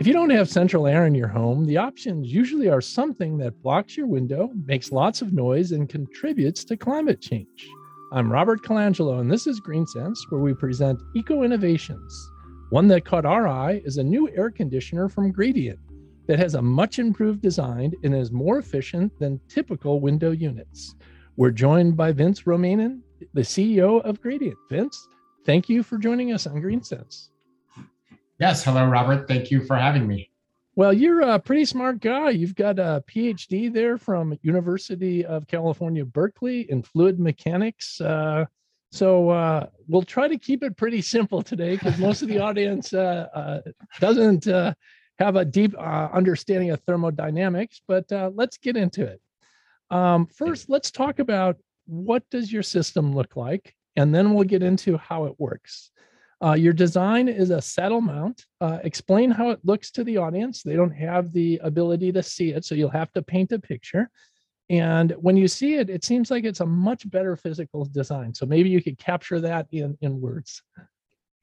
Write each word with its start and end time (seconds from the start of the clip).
If 0.00 0.06
you 0.06 0.14
don't 0.14 0.30
have 0.30 0.48
central 0.48 0.86
air 0.86 1.04
in 1.04 1.14
your 1.14 1.28
home, 1.28 1.66
the 1.66 1.76
options 1.76 2.32
usually 2.32 2.70
are 2.70 2.80
something 2.80 3.36
that 3.36 3.62
blocks 3.62 3.98
your 3.98 4.06
window, 4.06 4.50
makes 4.64 4.92
lots 4.92 5.20
of 5.20 5.34
noise, 5.34 5.72
and 5.72 5.90
contributes 5.90 6.64
to 6.64 6.76
climate 6.78 7.20
change. 7.20 7.68
I'm 8.10 8.32
Robert 8.32 8.62
Colangelo, 8.62 9.20
and 9.20 9.30
this 9.30 9.46
is 9.46 9.60
Green 9.60 9.86
Sense, 9.86 10.24
where 10.30 10.40
we 10.40 10.54
present 10.54 11.02
eco 11.14 11.42
innovations. 11.42 12.30
One 12.70 12.88
that 12.88 13.04
caught 13.04 13.26
our 13.26 13.46
eye 13.46 13.82
is 13.84 13.98
a 13.98 14.02
new 14.02 14.30
air 14.30 14.50
conditioner 14.50 15.10
from 15.10 15.32
Gradient 15.32 15.78
that 16.28 16.38
has 16.38 16.54
a 16.54 16.62
much 16.62 16.98
improved 16.98 17.42
design 17.42 17.92
and 18.02 18.14
is 18.14 18.32
more 18.32 18.56
efficient 18.56 19.12
than 19.18 19.38
typical 19.50 20.00
window 20.00 20.30
units. 20.30 20.94
We're 21.36 21.50
joined 21.50 21.98
by 21.98 22.12
Vince 22.12 22.44
Romanin, 22.44 23.00
the 23.34 23.42
CEO 23.42 24.02
of 24.02 24.22
Gradient. 24.22 24.56
Vince, 24.70 25.06
thank 25.44 25.68
you 25.68 25.82
for 25.82 25.98
joining 25.98 26.32
us 26.32 26.46
on 26.46 26.62
Green 26.62 26.82
Sense. 26.82 27.30
Yes. 28.40 28.64
Hello, 28.64 28.86
Robert. 28.86 29.28
Thank 29.28 29.50
you 29.50 29.62
for 29.66 29.76
having 29.76 30.06
me. 30.06 30.30
Well, 30.74 30.94
you're 30.94 31.20
a 31.20 31.38
pretty 31.38 31.66
smart 31.66 32.00
guy. 32.00 32.30
You've 32.30 32.54
got 32.54 32.78
a 32.78 33.04
PhD 33.06 33.70
there 33.70 33.98
from 33.98 34.38
University 34.40 35.26
of 35.26 35.46
California, 35.46 36.06
Berkeley 36.06 36.62
in 36.70 36.82
fluid 36.82 37.20
mechanics. 37.20 38.00
Uh, 38.00 38.46
so 38.90 39.28
uh, 39.28 39.66
we'll 39.88 40.04
try 40.04 40.26
to 40.26 40.38
keep 40.38 40.62
it 40.62 40.78
pretty 40.78 41.02
simple 41.02 41.42
today 41.42 41.76
because 41.76 41.98
most 41.98 42.22
of 42.22 42.28
the 42.28 42.38
audience 42.38 42.94
uh, 42.94 43.28
uh 43.34 43.60
doesn't 44.00 44.48
uh, 44.48 44.72
have 45.18 45.36
a 45.36 45.44
deep 45.44 45.74
uh, 45.78 46.08
understanding 46.10 46.70
of 46.70 46.80
thermodynamics. 46.80 47.82
But 47.86 48.06
let's 48.34 48.56
get 48.56 48.74
into 48.74 49.04
it. 49.04 49.20
Um, 49.90 50.26
first, 50.26 50.70
let's 50.70 50.90
talk 50.90 51.18
about 51.18 51.58
what 51.84 52.22
does 52.30 52.50
your 52.50 52.62
system 52.62 53.14
look 53.14 53.36
like, 53.36 53.74
and 53.96 54.14
then 54.14 54.32
we'll 54.32 54.44
get 54.44 54.62
into 54.62 54.96
how 54.96 55.26
it 55.26 55.34
works. 55.38 55.90
Uh, 56.42 56.54
your 56.54 56.72
design 56.72 57.28
is 57.28 57.50
a 57.50 57.60
saddle 57.60 58.00
mount. 58.00 58.46
Uh, 58.60 58.78
explain 58.82 59.30
how 59.30 59.50
it 59.50 59.60
looks 59.62 59.90
to 59.90 60.04
the 60.04 60.16
audience. 60.16 60.62
They 60.62 60.74
don't 60.74 60.92
have 60.92 61.32
the 61.32 61.60
ability 61.62 62.12
to 62.12 62.22
see 62.22 62.50
it, 62.50 62.64
so 62.64 62.74
you'll 62.74 62.88
have 62.90 63.12
to 63.12 63.22
paint 63.22 63.52
a 63.52 63.58
picture. 63.58 64.10
And 64.70 65.12
when 65.18 65.36
you 65.36 65.48
see 65.48 65.74
it, 65.74 65.90
it 65.90 66.04
seems 66.04 66.30
like 66.30 66.44
it's 66.44 66.60
a 66.60 66.66
much 66.66 67.08
better 67.10 67.36
physical 67.36 67.84
design. 67.84 68.32
So 68.32 68.46
maybe 68.46 68.70
you 68.70 68.82
could 68.82 68.98
capture 68.98 69.40
that 69.40 69.66
in, 69.72 69.98
in 70.00 70.20
words. 70.20 70.62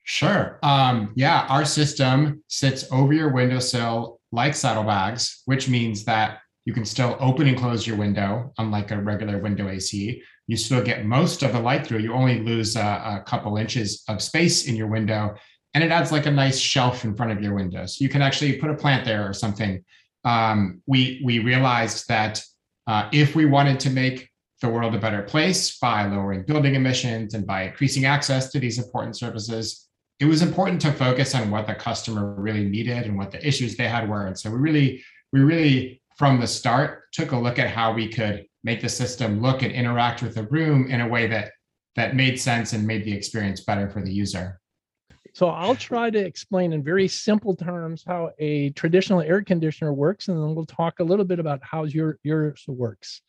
Sure. 0.02 0.58
Um, 0.62 1.12
yeah, 1.14 1.46
our 1.50 1.66
system 1.66 2.42
sits 2.48 2.90
over 2.90 3.12
your 3.12 3.30
windowsill 3.30 4.20
like 4.32 4.54
saddlebags, 4.54 5.42
which 5.44 5.68
means 5.68 6.04
that 6.06 6.38
you 6.64 6.72
can 6.72 6.86
still 6.86 7.16
open 7.20 7.46
and 7.46 7.58
close 7.58 7.86
your 7.86 7.96
window, 7.96 8.52
unlike 8.58 8.90
a 8.90 9.00
regular 9.00 9.38
window 9.38 9.68
AC 9.68 10.22
you 10.48 10.56
still 10.56 10.82
get 10.82 11.04
most 11.04 11.42
of 11.42 11.52
the 11.52 11.60
light 11.60 11.86
through. 11.86 11.98
You 11.98 12.14
only 12.14 12.40
lose 12.40 12.74
a, 12.74 12.80
a, 13.20 13.22
couple 13.24 13.58
inches 13.58 14.02
of 14.08 14.20
space 14.22 14.66
in 14.66 14.74
your 14.74 14.88
window, 14.88 15.34
and 15.74 15.84
it 15.84 15.92
adds 15.92 16.10
like 16.10 16.26
a 16.26 16.30
nice 16.30 16.58
shelf 16.58 17.04
in 17.04 17.14
front 17.14 17.30
of 17.30 17.42
your 17.42 17.54
window. 17.54 17.84
So 17.86 18.02
you 18.02 18.08
can 18.08 18.22
actually 18.22 18.54
put 18.54 18.70
a 18.70 18.74
plant 18.74 19.04
there 19.04 19.28
or 19.28 19.34
something. 19.34 19.84
Um, 20.24 20.82
we 20.86 21.20
we 21.24 21.38
realized 21.38 22.08
that 22.08 22.42
uh, 22.86 23.08
if 23.12 23.36
we 23.36 23.44
wanted 23.44 23.78
to 23.80 23.90
make 23.90 24.30
the 24.62 24.68
world 24.68 24.94
a 24.94 24.98
better 24.98 25.22
place 25.22 25.78
by 25.78 26.06
lowering 26.06 26.42
building 26.42 26.74
emissions 26.74 27.34
and 27.34 27.46
by 27.46 27.64
increasing 27.64 28.06
access 28.06 28.50
to 28.50 28.58
these 28.58 28.78
important 28.78 29.16
services, 29.16 29.86
it 30.18 30.24
was 30.24 30.40
important 30.40 30.80
to 30.80 30.92
focus 30.92 31.34
on 31.34 31.50
what 31.50 31.66
the 31.66 31.74
customer 31.74 32.34
really 32.34 32.64
needed 32.64 33.04
and 33.04 33.16
what 33.16 33.30
the 33.30 33.46
issues 33.46 33.76
they 33.76 33.86
had 33.86 34.08
were. 34.08 34.26
And 34.26 34.36
so 34.36 34.50
we 34.50 34.58
really 34.58 35.04
we 35.30 35.40
really 35.40 36.00
from 36.16 36.40
the 36.40 36.46
start 36.46 37.12
took 37.12 37.32
a 37.32 37.38
look 37.38 37.58
at 37.58 37.68
how 37.68 37.92
we 37.92 38.08
could 38.08 38.46
make 38.68 38.82
the 38.82 38.88
system 39.04 39.40
look 39.40 39.62
and 39.62 39.72
interact 39.72 40.22
with 40.22 40.34
the 40.34 40.46
room 40.48 40.90
in 40.90 41.00
a 41.00 41.08
way 41.08 41.26
that 41.26 41.52
that 41.96 42.14
made 42.14 42.38
sense 42.38 42.74
and 42.74 42.86
made 42.86 43.02
the 43.02 43.14
experience 43.20 43.60
better 43.62 43.88
for 43.88 44.02
the 44.02 44.12
user. 44.12 44.60
So 45.32 45.48
I'll 45.48 45.74
try 45.74 46.10
to 46.10 46.18
explain 46.18 46.74
in 46.74 46.84
very 46.84 47.08
simple 47.08 47.56
terms 47.56 48.04
how 48.06 48.32
a 48.38 48.68
traditional 48.82 49.22
air 49.22 49.42
conditioner 49.42 49.94
works, 49.94 50.28
and 50.28 50.36
then 50.36 50.54
we'll 50.54 50.66
talk 50.66 51.00
a 51.00 51.04
little 51.10 51.24
bit 51.24 51.38
about 51.38 51.60
how 51.62 51.84
your 51.84 52.18
yours 52.24 52.62
works. 52.68 53.22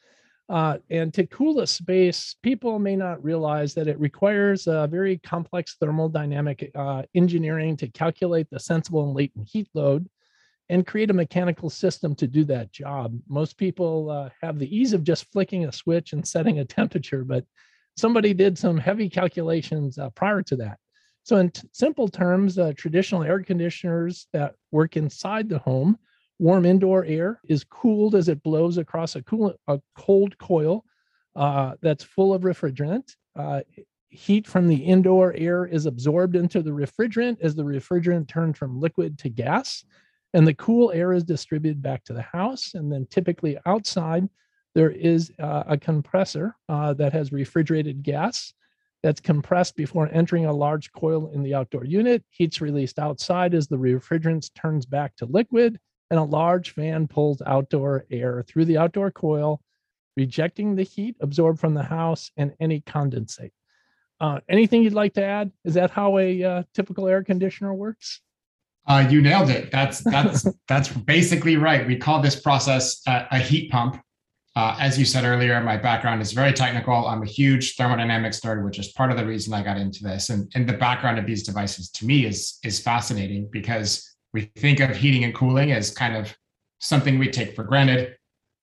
Uh, 0.50 0.78
and 0.90 1.14
to 1.14 1.26
cool 1.28 1.62
a 1.62 1.68
space, 1.68 2.36
people 2.44 2.78
may 2.78 2.98
not 2.98 3.24
realize 3.24 3.74
that 3.76 3.88
it 3.88 3.98
requires 3.98 4.68
a 4.68 4.88
very 4.92 5.20
complex 5.20 5.78
thermodynamic 5.82 6.70
uh, 6.76 7.04
engineering 7.16 7.78
to 7.78 7.88
calculate 7.88 8.48
the 8.50 8.60
sensible 8.60 9.06
and 9.06 9.16
latent 9.16 9.48
heat 9.48 9.70
load 9.74 10.10
and 10.70 10.86
create 10.86 11.10
a 11.10 11.14
mechanical 11.14 11.70
system 11.70 12.14
to 12.16 12.28
do 12.28 12.44
that 12.46 12.72
job. 12.72 13.18
Most 13.28 13.58
people 13.58 14.12
uh, 14.12 14.30
have 14.42 14.60
the 14.60 14.76
ease 14.76 14.94
of 14.94 15.04
just 15.04 15.32
flicking 15.32 15.66
a 15.66 15.72
switch 15.72 16.14
and 16.14 16.28
setting 16.28 16.60
a 16.60 16.66
temperature, 16.80 17.24
but 17.24 17.44
somebody 17.98 18.34
did 18.34 18.58
some 18.58 18.78
heavy 18.78 19.10
calculations 19.10 19.98
uh, 19.98 20.10
prior 20.12 20.42
to 20.44 20.56
that. 20.58 20.78
So, 21.24 21.38
in 21.38 21.52
t- 21.52 21.68
simple 21.74 22.08
terms, 22.08 22.58
uh, 22.58 22.74
traditional 22.78 23.24
air 23.24 23.42
conditioners 23.42 24.28
that 24.34 24.56
work 24.72 24.96
inside 24.96 25.50
the 25.50 25.60
home, 25.60 25.98
warm 26.38 26.66
indoor 26.66 27.04
air 27.04 27.42
is 27.48 27.64
cooled 27.64 28.16
as 28.16 28.30
it 28.30 28.42
blows 28.42 28.78
across 28.78 29.16
a, 29.16 29.24
cool, 29.24 29.54
a 29.68 29.80
cold 29.98 30.38
coil 30.38 30.86
uh, 31.36 31.74
that's 31.82 32.04
full 32.04 32.34
of 32.34 32.44
refrigerant. 32.44 33.16
Uh, 33.36 33.62
heat 34.10 34.48
from 34.48 34.68
the 34.68 34.76
indoor 34.76 35.34
air 35.36 35.66
is 35.66 35.86
absorbed 35.86 36.36
into 36.36 36.62
the 36.62 36.72
refrigerant 36.72 37.38
as 37.42 37.56
the 37.56 37.64
refrigerant 37.64 38.28
turns 38.28 38.58
from 38.58 38.80
liquid 38.80 39.20
to 39.20 39.30
gas 39.30 39.84
and 40.34 40.48
the 40.48 40.54
cool 40.54 40.92
air 40.92 41.14
is 41.14 41.24
distributed 41.24 41.82
back 41.82 42.04
to 42.06 42.14
the 42.14 42.22
house. 42.22 42.74
And 42.74 42.92
then 42.92 43.08
typically 43.10 43.58
outside, 43.66 44.30
there 44.76 44.92
is 44.92 45.32
uh, 45.40 45.64
a 45.68 45.78
compressor 45.78 46.56
uh, 46.68 46.94
that 46.94 47.14
has 47.14 47.32
refrigerated 47.32 48.04
gas 48.04 48.54
that's 49.02 49.22
compressed 49.22 49.76
before 49.76 50.10
entering 50.12 50.46
a 50.46 50.54
large 50.54 50.92
coil 50.92 51.30
in 51.30 51.42
the 51.42 51.56
outdoor 51.56 51.86
unit. 51.86 52.24
Heat's 52.30 52.62
released 52.62 53.00
outside 53.00 53.54
as 53.54 53.68
the 53.68 53.78
refrigerant 53.78 54.50
turns 54.54 54.86
back 54.86 55.16
to 55.18 55.26
liquid, 55.26 55.80
and 56.12 56.20
a 56.20 56.24
large 56.24 56.72
fan 56.72 57.08
pulls 57.08 57.42
outdoor 57.46 58.06
air 58.12 58.44
through 58.48 58.66
the 58.66 58.78
outdoor 58.78 59.10
coil, 59.10 59.62
rejecting 60.18 60.76
the 60.76 60.84
heat 60.84 61.16
absorbed 61.22 61.60
from 61.60 61.74
the 61.74 61.84
house 61.84 62.32
and 62.36 62.54
any 62.60 62.82
condensate. 62.82 63.52
Uh, 64.20 64.42
anything 64.50 64.84
you'd 64.84 64.94
like 64.94 65.14
to 65.14 65.24
add? 65.24 65.52
Is 65.64 65.76
that 65.76 65.92
how 65.92 66.18
a 66.18 66.44
uh, 66.44 66.64
typical 66.74 67.08
air 67.08 67.24
conditioner 67.24 67.74
works? 67.74 68.22
Uh, 68.88 69.08
you 69.10 69.22
nailed 69.22 69.50
it. 69.50 69.72
That's 69.72 70.00
that's 70.00 70.48
that's 70.68 70.90
basically 70.90 71.58
right. 71.58 71.86
We 71.86 71.98
call 71.98 72.22
this 72.22 72.40
process 72.40 73.02
a, 73.08 73.28
a 73.32 73.40
heat 73.40 73.72
pump. 73.72 74.02
Uh, 74.56 74.76
as 74.80 74.98
you 74.98 75.06
said 75.06 75.24
earlier, 75.24 75.62
my 75.62 75.78
background 75.78 76.22
is 76.22 76.34
very 76.34 76.52
technical. 76.52 77.08
I'm 77.08 77.22
a 77.22 77.26
huge 77.26 77.76
thermodynamics 77.76 78.42
nerd, 78.42 78.66
which 78.66 78.80
is 78.80 78.92
part 78.92 79.12
of 79.12 79.18
the 79.18 79.26
reason 79.26 79.54
I 79.54 79.64
got 79.64 79.78
into 79.78 80.04
this. 80.04 80.30
And, 80.30 80.52
and 80.56 80.68
the 80.68 80.74
background 80.74 81.20
of 81.20 81.26
these 81.26 81.44
devices 81.44 81.90
to 81.92 82.06
me 82.06 82.26
is 82.26 82.60
is 82.64 82.80
fascinating 82.80 83.48
because 83.52 84.16
we 84.34 84.52
think 84.58 84.80
of 84.80 84.96
heating 84.96 85.24
and 85.24 85.34
cooling 85.34 85.72
as 85.72 85.92
kind 85.92 86.16
of 86.16 86.36
something 86.80 87.20
we 87.20 87.30
take 87.30 87.56
for 87.56 87.64
granted. 87.64 88.16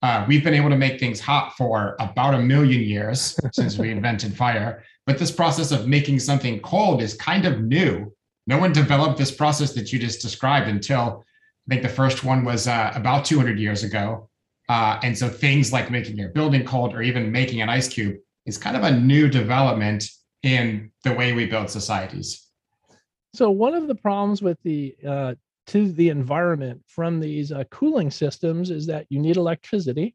Uh, 0.02 0.24
we've 0.28 0.44
been 0.44 0.54
able 0.54 0.70
to 0.70 0.76
make 0.76 1.00
things 1.00 1.20
hot 1.20 1.54
for 1.56 1.96
about 1.98 2.34
a 2.34 2.38
million 2.38 2.82
years 2.82 3.38
since 3.52 3.78
we 3.78 3.90
invented 3.96 4.36
fire. 4.36 4.84
But 5.06 5.18
this 5.18 5.30
process 5.30 5.72
of 5.72 5.86
making 5.86 6.18
something 6.18 6.60
cold 6.60 7.00
is 7.00 7.14
kind 7.14 7.44
of 7.44 7.62
new 7.62 8.12
no 8.46 8.58
one 8.58 8.72
developed 8.72 9.18
this 9.18 9.30
process 9.30 9.72
that 9.74 9.92
you 9.92 9.98
just 9.98 10.22
described 10.22 10.68
until 10.68 11.24
I 11.68 11.74
think 11.74 11.82
the 11.82 11.88
first 11.88 12.22
one 12.22 12.44
was 12.44 12.68
uh, 12.68 12.92
about 12.94 13.24
200 13.24 13.58
years 13.58 13.82
ago. 13.82 14.28
Uh, 14.68 14.98
and 15.02 15.16
so 15.16 15.28
things 15.28 15.72
like 15.72 15.90
making 15.90 16.16
your 16.16 16.30
building 16.30 16.64
cold 16.64 16.94
or 16.94 17.02
even 17.02 17.30
making 17.30 17.60
an 17.60 17.68
ice 17.68 17.88
cube 17.88 18.16
is 18.46 18.56
kind 18.56 18.76
of 18.76 18.84
a 18.84 18.90
new 18.90 19.28
development 19.28 20.08
in 20.42 20.90
the 21.02 21.12
way 21.12 21.32
we 21.32 21.46
build 21.46 21.68
societies. 21.70 22.48
So 23.34 23.50
one 23.50 23.74
of 23.74 23.88
the 23.88 23.94
problems 23.94 24.42
with 24.42 24.58
the 24.62 24.94
uh, 25.06 25.34
to 25.68 25.90
the 25.92 26.08
environment 26.10 26.80
from 26.86 27.18
these 27.18 27.50
uh, 27.50 27.64
cooling 27.70 28.10
systems 28.10 28.70
is 28.70 28.86
that 28.86 29.06
you 29.08 29.18
need 29.18 29.36
electricity. 29.36 30.14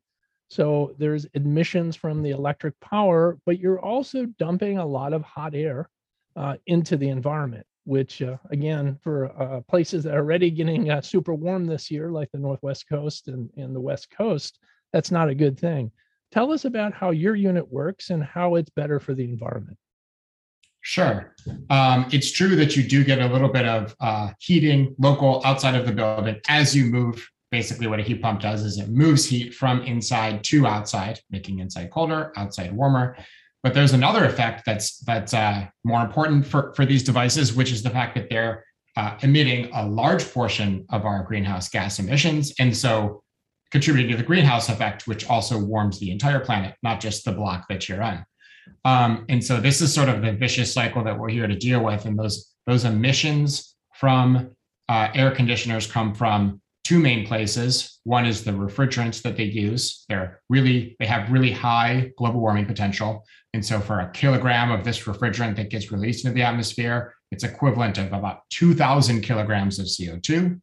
So 0.49 0.95
there's 0.97 1.25
emissions 1.33 1.95
from 1.97 2.23
the 2.23 2.31
electric 2.31 2.79
power, 2.79 3.37
but 3.45 3.59
you're 3.59 3.79
also 3.79 4.25
dumping 4.25 4.77
a 4.77 4.85
lot 4.85 5.11
of 5.11 5.23
hot 5.23 5.53
air 5.53 5.89
uh, 6.37 6.55
into 6.67 6.95
the 6.95 7.09
environment 7.09 7.65
which 7.85 8.21
uh, 8.21 8.37
again 8.51 8.97
for 9.01 9.31
uh, 9.41 9.61
places 9.61 10.03
that 10.03 10.13
are 10.13 10.19
already 10.19 10.51
getting 10.51 10.89
uh, 10.91 11.01
super 11.01 11.33
warm 11.33 11.65
this 11.65 11.89
year 11.89 12.11
like 12.11 12.29
the 12.31 12.37
northwest 12.37 12.87
coast 12.87 13.27
and, 13.27 13.49
and 13.57 13.75
the 13.75 13.79
west 13.79 14.09
coast 14.11 14.59
that's 14.93 15.11
not 15.11 15.29
a 15.29 15.35
good 15.35 15.59
thing. 15.59 15.91
Tell 16.31 16.51
us 16.51 16.65
about 16.65 16.93
how 16.93 17.11
your 17.11 17.35
unit 17.35 17.71
works 17.71 18.09
and 18.09 18.23
how 18.23 18.55
it's 18.55 18.69
better 18.69 18.99
for 18.99 19.13
the 19.13 19.23
environment. 19.23 19.77
Sure. 20.81 21.35
Um, 21.69 22.07
it's 22.11 22.31
true 22.31 22.55
that 22.55 22.75
you 22.75 22.83
do 22.83 23.03
get 23.03 23.19
a 23.19 23.27
little 23.27 23.49
bit 23.49 23.67
of 23.67 23.95
uh, 23.99 24.31
heating 24.39 24.95
local 24.97 25.41
outside 25.45 25.75
of 25.75 25.85
the 25.85 25.91
building 25.91 26.37
as 26.47 26.75
you 26.75 26.85
move. 26.85 27.27
Basically 27.51 27.85
what 27.85 27.99
a 27.99 28.03
heat 28.03 28.21
pump 28.21 28.39
does 28.39 28.63
is 28.63 28.79
it 28.79 28.89
moves 28.89 29.25
heat 29.25 29.53
from 29.53 29.81
inside 29.81 30.43
to 30.45 30.65
outside 30.65 31.19
making 31.29 31.59
inside 31.59 31.91
colder 31.91 32.31
outside 32.37 32.71
warmer 32.71 33.17
but 33.63 33.73
there's 33.73 33.93
another 33.93 34.25
effect 34.25 34.63
that's 34.65 34.99
that's 34.99 35.33
uh, 35.33 35.65
more 35.83 36.01
important 36.01 36.45
for, 36.45 36.73
for 36.75 36.85
these 36.85 37.03
devices, 37.03 37.53
which 37.53 37.71
is 37.71 37.83
the 37.83 37.89
fact 37.89 38.15
that 38.15 38.29
they're 38.29 38.65
uh, 38.97 39.17
emitting 39.21 39.69
a 39.73 39.87
large 39.87 40.29
portion 40.33 40.85
of 40.89 41.05
our 41.05 41.23
greenhouse 41.23 41.69
gas 41.69 41.99
emissions, 41.99 42.53
and 42.59 42.75
so 42.75 43.23
contributing 43.71 44.11
to 44.11 44.17
the 44.17 44.23
greenhouse 44.23 44.67
effect, 44.67 45.07
which 45.07 45.29
also 45.29 45.57
warms 45.57 45.99
the 45.99 46.11
entire 46.11 46.39
planet, 46.39 46.75
not 46.83 46.99
just 46.99 47.23
the 47.23 47.31
block 47.31 47.67
that 47.69 47.87
you're 47.87 48.03
on. 48.03 48.25
Um, 48.83 49.25
and 49.29 49.43
so 49.43 49.61
this 49.61 49.79
is 49.81 49.93
sort 49.93 50.09
of 50.09 50.21
the 50.21 50.33
vicious 50.33 50.73
cycle 50.73 51.03
that 51.03 51.17
we're 51.17 51.29
here 51.29 51.47
to 51.47 51.55
deal 51.55 51.83
with, 51.83 52.05
and 52.05 52.17
those 52.17 52.53
those 52.67 52.85
emissions 52.85 53.75
from 53.93 54.51
uh, 54.89 55.09
air 55.13 55.31
conditioners 55.31 55.87
come 55.87 56.13
from 56.13 56.61
two 56.83 56.99
main 56.99 57.25
places. 57.25 57.99
One 58.03 58.25
is 58.25 58.43
the 58.43 58.51
refrigerants 58.51 59.21
that 59.21 59.37
they 59.37 59.43
use. 59.43 60.03
They're 60.09 60.41
really, 60.49 60.95
they 60.99 61.05
have 61.05 61.31
really 61.31 61.51
high 61.51 62.11
global 62.17 62.41
warming 62.41 62.65
potential. 62.65 63.23
And 63.53 63.65
so 63.65 63.79
for 63.79 63.99
a 63.99 64.11
kilogram 64.11 64.71
of 64.71 64.83
this 64.83 65.03
refrigerant 65.03 65.57
that 65.57 65.69
gets 65.69 65.91
released 65.91 66.25
into 66.25 66.35
the 66.35 66.43
atmosphere, 66.43 67.13
it's 67.31 67.43
equivalent 67.43 67.97
of 67.97 68.13
about 68.13 68.41
2,000 68.49 69.21
kilograms 69.21 69.77
of 69.79 69.85
CO2. 69.85 70.59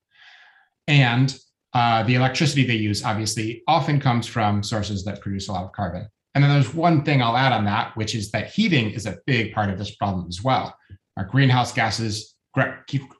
And 0.86 1.38
uh, 1.74 2.02
the 2.04 2.14
electricity 2.14 2.66
they 2.66 2.76
use 2.76 3.04
obviously 3.04 3.62
often 3.68 4.00
comes 4.00 4.26
from 4.26 4.62
sources 4.62 5.04
that 5.04 5.20
produce 5.20 5.48
a 5.48 5.52
lot 5.52 5.64
of 5.64 5.72
carbon. 5.72 6.08
And 6.34 6.42
then 6.42 6.52
there's 6.52 6.72
one 6.72 7.04
thing 7.04 7.20
I'll 7.20 7.36
add 7.36 7.52
on 7.52 7.64
that, 7.64 7.96
which 7.96 8.14
is 8.14 8.30
that 8.30 8.50
heating 8.50 8.90
is 8.90 9.06
a 9.06 9.18
big 9.26 9.52
part 9.52 9.70
of 9.70 9.78
this 9.78 9.94
problem 9.96 10.26
as 10.28 10.42
well. 10.42 10.74
Our 11.16 11.24
greenhouse 11.24 11.72
gases, 11.72 12.34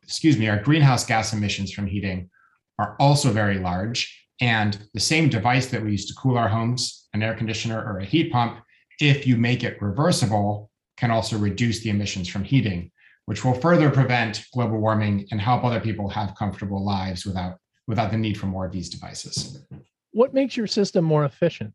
excuse 0.02 0.38
me, 0.38 0.48
our 0.48 0.62
greenhouse 0.62 1.04
gas 1.04 1.32
emissions 1.32 1.72
from 1.72 1.86
heating 1.86 2.30
are 2.78 2.96
also 3.00 3.30
very 3.30 3.58
large. 3.58 4.26
And 4.40 4.78
the 4.94 5.00
same 5.00 5.28
device 5.28 5.66
that 5.66 5.82
we 5.82 5.92
use 5.92 6.06
to 6.06 6.14
cool 6.14 6.38
our 6.38 6.48
homes, 6.48 7.08
an 7.12 7.22
air 7.22 7.34
conditioner 7.34 7.84
or 7.84 7.98
a 7.98 8.04
heat 8.04 8.30
pump, 8.30 8.60
if 9.00 9.26
you 9.26 9.36
make 9.36 9.64
it 9.64 9.80
reversible, 9.80 10.70
can 10.96 11.10
also 11.10 11.38
reduce 11.38 11.80
the 11.80 11.90
emissions 11.90 12.28
from 12.28 12.44
heating, 12.44 12.90
which 13.26 13.44
will 13.44 13.54
further 13.54 13.90
prevent 13.90 14.44
global 14.52 14.78
warming 14.78 15.26
and 15.30 15.40
help 15.40 15.64
other 15.64 15.80
people 15.80 16.08
have 16.08 16.34
comfortable 16.34 16.84
lives 16.84 17.24
without, 17.24 17.58
without 17.86 18.10
the 18.10 18.16
need 18.16 18.36
for 18.36 18.46
more 18.46 18.66
of 18.66 18.72
these 18.72 18.90
devices. 18.90 19.64
What 20.12 20.34
makes 20.34 20.56
your 20.56 20.66
system 20.66 21.04
more 21.04 21.24
efficient? 21.24 21.74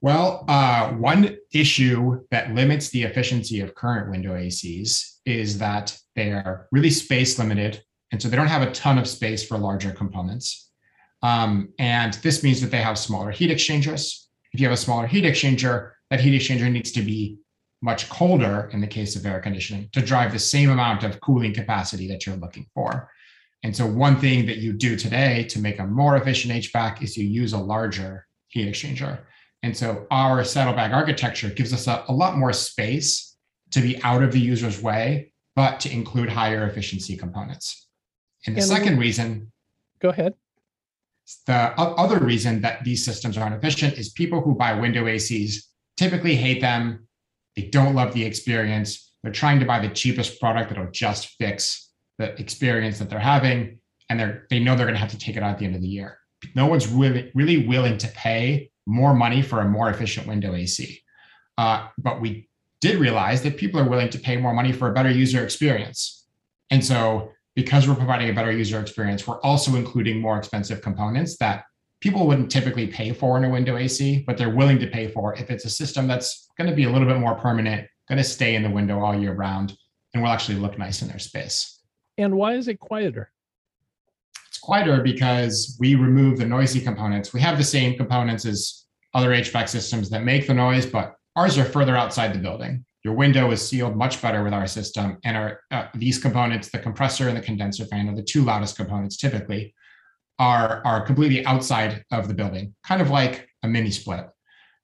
Well, 0.00 0.44
uh, 0.48 0.90
one 0.90 1.36
issue 1.52 2.24
that 2.30 2.54
limits 2.54 2.90
the 2.90 3.04
efficiency 3.04 3.60
of 3.60 3.74
current 3.74 4.10
window 4.10 4.34
ACs 4.34 5.18
is 5.24 5.58
that 5.58 5.96
they 6.14 6.30
are 6.30 6.68
really 6.72 6.90
space 6.90 7.38
limited. 7.38 7.82
And 8.12 8.20
so 8.20 8.28
they 8.28 8.36
don't 8.36 8.46
have 8.46 8.62
a 8.62 8.70
ton 8.72 8.98
of 8.98 9.08
space 9.08 9.46
for 9.46 9.58
larger 9.58 9.90
components. 9.90 10.70
Um, 11.22 11.70
and 11.78 12.14
this 12.14 12.42
means 12.42 12.60
that 12.60 12.70
they 12.70 12.82
have 12.82 12.98
smaller 12.98 13.30
heat 13.30 13.50
exchangers. 13.50 14.23
If 14.54 14.60
you 14.60 14.66
have 14.68 14.74
a 14.74 14.80
smaller 14.80 15.08
heat 15.08 15.24
exchanger, 15.24 15.90
that 16.10 16.20
heat 16.20 16.40
exchanger 16.40 16.70
needs 16.70 16.92
to 16.92 17.02
be 17.02 17.38
much 17.82 18.08
colder 18.08 18.70
in 18.72 18.80
the 18.80 18.86
case 18.86 19.16
of 19.16 19.26
air 19.26 19.40
conditioning 19.40 19.88
to 19.92 20.00
drive 20.00 20.32
the 20.32 20.38
same 20.38 20.70
amount 20.70 21.02
of 21.02 21.20
cooling 21.20 21.52
capacity 21.52 22.06
that 22.08 22.24
you're 22.24 22.36
looking 22.36 22.66
for. 22.72 23.10
And 23.64 23.74
so 23.74 23.84
one 23.84 24.20
thing 24.20 24.46
that 24.46 24.58
you 24.58 24.72
do 24.72 24.94
today 24.96 25.42
to 25.44 25.58
make 25.58 25.80
a 25.80 25.86
more 25.86 26.16
efficient 26.16 26.54
HVAC 26.54 27.02
is 27.02 27.16
you 27.16 27.26
use 27.26 27.52
a 27.52 27.58
larger 27.58 28.26
heat 28.46 28.68
exchanger. 28.68 29.18
And 29.64 29.76
so 29.76 30.06
our 30.12 30.44
saddlebag 30.44 30.92
architecture 30.92 31.48
gives 31.48 31.72
us 31.72 31.88
a, 31.88 32.04
a 32.06 32.12
lot 32.12 32.38
more 32.38 32.52
space 32.52 33.36
to 33.72 33.80
be 33.80 34.00
out 34.04 34.22
of 34.22 34.30
the 34.30 34.40
user's 34.40 34.80
way, 34.80 35.32
but 35.56 35.80
to 35.80 35.92
include 35.92 36.28
higher 36.28 36.68
efficiency 36.68 37.16
components. 37.16 37.88
And 38.46 38.54
the 38.54 38.60
and 38.60 38.68
second 38.68 38.98
reason, 38.98 39.50
go 39.98 40.10
ahead. 40.10 40.34
The 41.46 41.72
other 41.78 42.18
reason 42.18 42.60
that 42.62 42.84
these 42.84 43.04
systems 43.04 43.38
are 43.38 43.46
inefficient 43.46 43.98
is 43.98 44.10
people 44.10 44.40
who 44.40 44.54
buy 44.54 44.74
window 44.74 45.04
ACs 45.04 45.56
typically 45.96 46.36
hate 46.36 46.60
them. 46.60 47.08
They 47.56 47.62
don't 47.62 47.94
love 47.94 48.12
the 48.12 48.24
experience. 48.24 49.12
They're 49.22 49.32
trying 49.32 49.60
to 49.60 49.66
buy 49.66 49.78
the 49.78 49.94
cheapest 49.94 50.40
product 50.40 50.68
that'll 50.68 50.90
just 50.90 51.28
fix 51.38 51.90
the 52.18 52.38
experience 52.40 52.98
that 52.98 53.08
they're 53.08 53.18
having, 53.18 53.78
and 54.08 54.20
they're 54.20 54.46
they 54.50 54.60
know 54.60 54.76
they're 54.76 54.86
going 54.86 54.94
to 54.94 55.00
have 55.00 55.10
to 55.10 55.18
take 55.18 55.36
it 55.36 55.42
out 55.42 55.50
at 55.50 55.58
the 55.58 55.64
end 55.64 55.74
of 55.74 55.82
the 55.82 55.88
year. 55.88 56.18
No 56.54 56.66
one's 56.66 56.86
really 56.88 57.30
really 57.34 57.66
willing 57.66 57.96
to 57.98 58.08
pay 58.08 58.70
more 58.86 59.14
money 59.14 59.40
for 59.42 59.60
a 59.60 59.68
more 59.68 59.88
efficient 59.88 60.26
window 60.26 60.54
AC. 60.54 61.00
Uh, 61.56 61.88
but 61.98 62.20
we 62.20 62.48
did 62.80 62.98
realize 62.98 63.42
that 63.42 63.56
people 63.56 63.80
are 63.80 63.88
willing 63.88 64.10
to 64.10 64.18
pay 64.18 64.36
more 64.36 64.52
money 64.52 64.72
for 64.72 64.90
a 64.90 64.92
better 64.92 65.10
user 65.10 65.42
experience. 65.42 66.26
And 66.70 66.84
so, 66.84 67.30
because 67.54 67.88
we're 67.88 67.94
providing 67.94 68.28
a 68.28 68.32
better 68.32 68.50
user 68.50 68.80
experience, 68.80 69.26
we're 69.26 69.40
also 69.40 69.76
including 69.76 70.20
more 70.20 70.36
expensive 70.36 70.82
components 70.82 71.36
that 71.38 71.64
people 72.00 72.26
wouldn't 72.26 72.50
typically 72.50 72.86
pay 72.86 73.12
for 73.12 73.38
in 73.38 73.44
a 73.44 73.48
window 73.50 73.76
AC, 73.76 74.24
but 74.26 74.36
they're 74.36 74.54
willing 74.54 74.78
to 74.78 74.86
pay 74.86 75.08
for 75.08 75.34
if 75.36 75.50
it's 75.50 75.64
a 75.64 75.70
system 75.70 76.06
that's 76.06 76.48
going 76.58 76.68
to 76.68 76.76
be 76.76 76.84
a 76.84 76.90
little 76.90 77.08
bit 77.08 77.18
more 77.18 77.34
permanent, 77.36 77.88
going 78.08 78.18
to 78.18 78.24
stay 78.24 78.56
in 78.56 78.62
the 78.62 78.70
window 78.70 79.00
all 79.00 79.18
year 79.18 79.32
round, 79.32 79.76
and 80.12 80.22
will 80.22 80.30
actually 80.30 80.58
look 80.58 80.78
nice 80.78 81.02
in 81.02 81.08
their 81.08 81.18
space. 81.18 81.80
And 82.18 82.34
why 82.34 82.54
is 82.54 82.68
it 82.68 82.78
quieter? 82.78 83.30
It's 84.48 84.58
quieter 84.58 85.02
because 85.02 85.76
we 85.80 85.94
remove 85.94 86.38
the 86.38 86.46
noisy 86.46 86.80
components. 86.80 87.32
We 87.32 87.40
have 87.40 87.58
the 87.58 87.64
same 87.64 87.96
components 87.96 88.44
as 88.44 88.84
other 89.14 89.30
HVAC 89.30 89.68
systems 89.68 90.10
that 90.10 90.24
make 90.24 90.46
the 90.46 90.54
noise, 90.54 90.86
but 90.86 91.14
ours 91.36 91.56
are 91.58 91.64
further 91.64 91.96
outside 91.96 92.34
the 92.34 92.38
building. 92.38 92.84
Your 93.04 93.14
window 93.14 93.50
is 93.50 93.66
sealed 93.66 93.96
much 93.96 94.22
better 94.22 94.42
with 94.42 94.54
our 94.54 94.66
system, 94.66 95.18
and 95.24 95.36
our 95.36 95.60
uh, 95.70 95.88
these 95.94 96.18
components, 96.18 96.70
the 96.70 96.78
compressor 96.78 97.28
and 97.28 97.36
the 97.36 97.42
condenser 97.42 97.84
fan, 97.84 98.08
are 98.08 98.16
the 98.16 98.22
two 98.22 98.42
loudest 98.42 98.76
components 98.76 99.18
typically, 99.18 99.74
are 100.38 100.82
are 100.86 101.04
completely 101.04 101.44
outside 101.44 102.02
of 102.10 102.28
the 102.28 102.34
building, 102.34 102.74
kind 102.82 103.02
of 103.02 103.10
like 103.10 103.46
a 103.62 103.68
mini 103.68 103.90
split. 103.90 104.26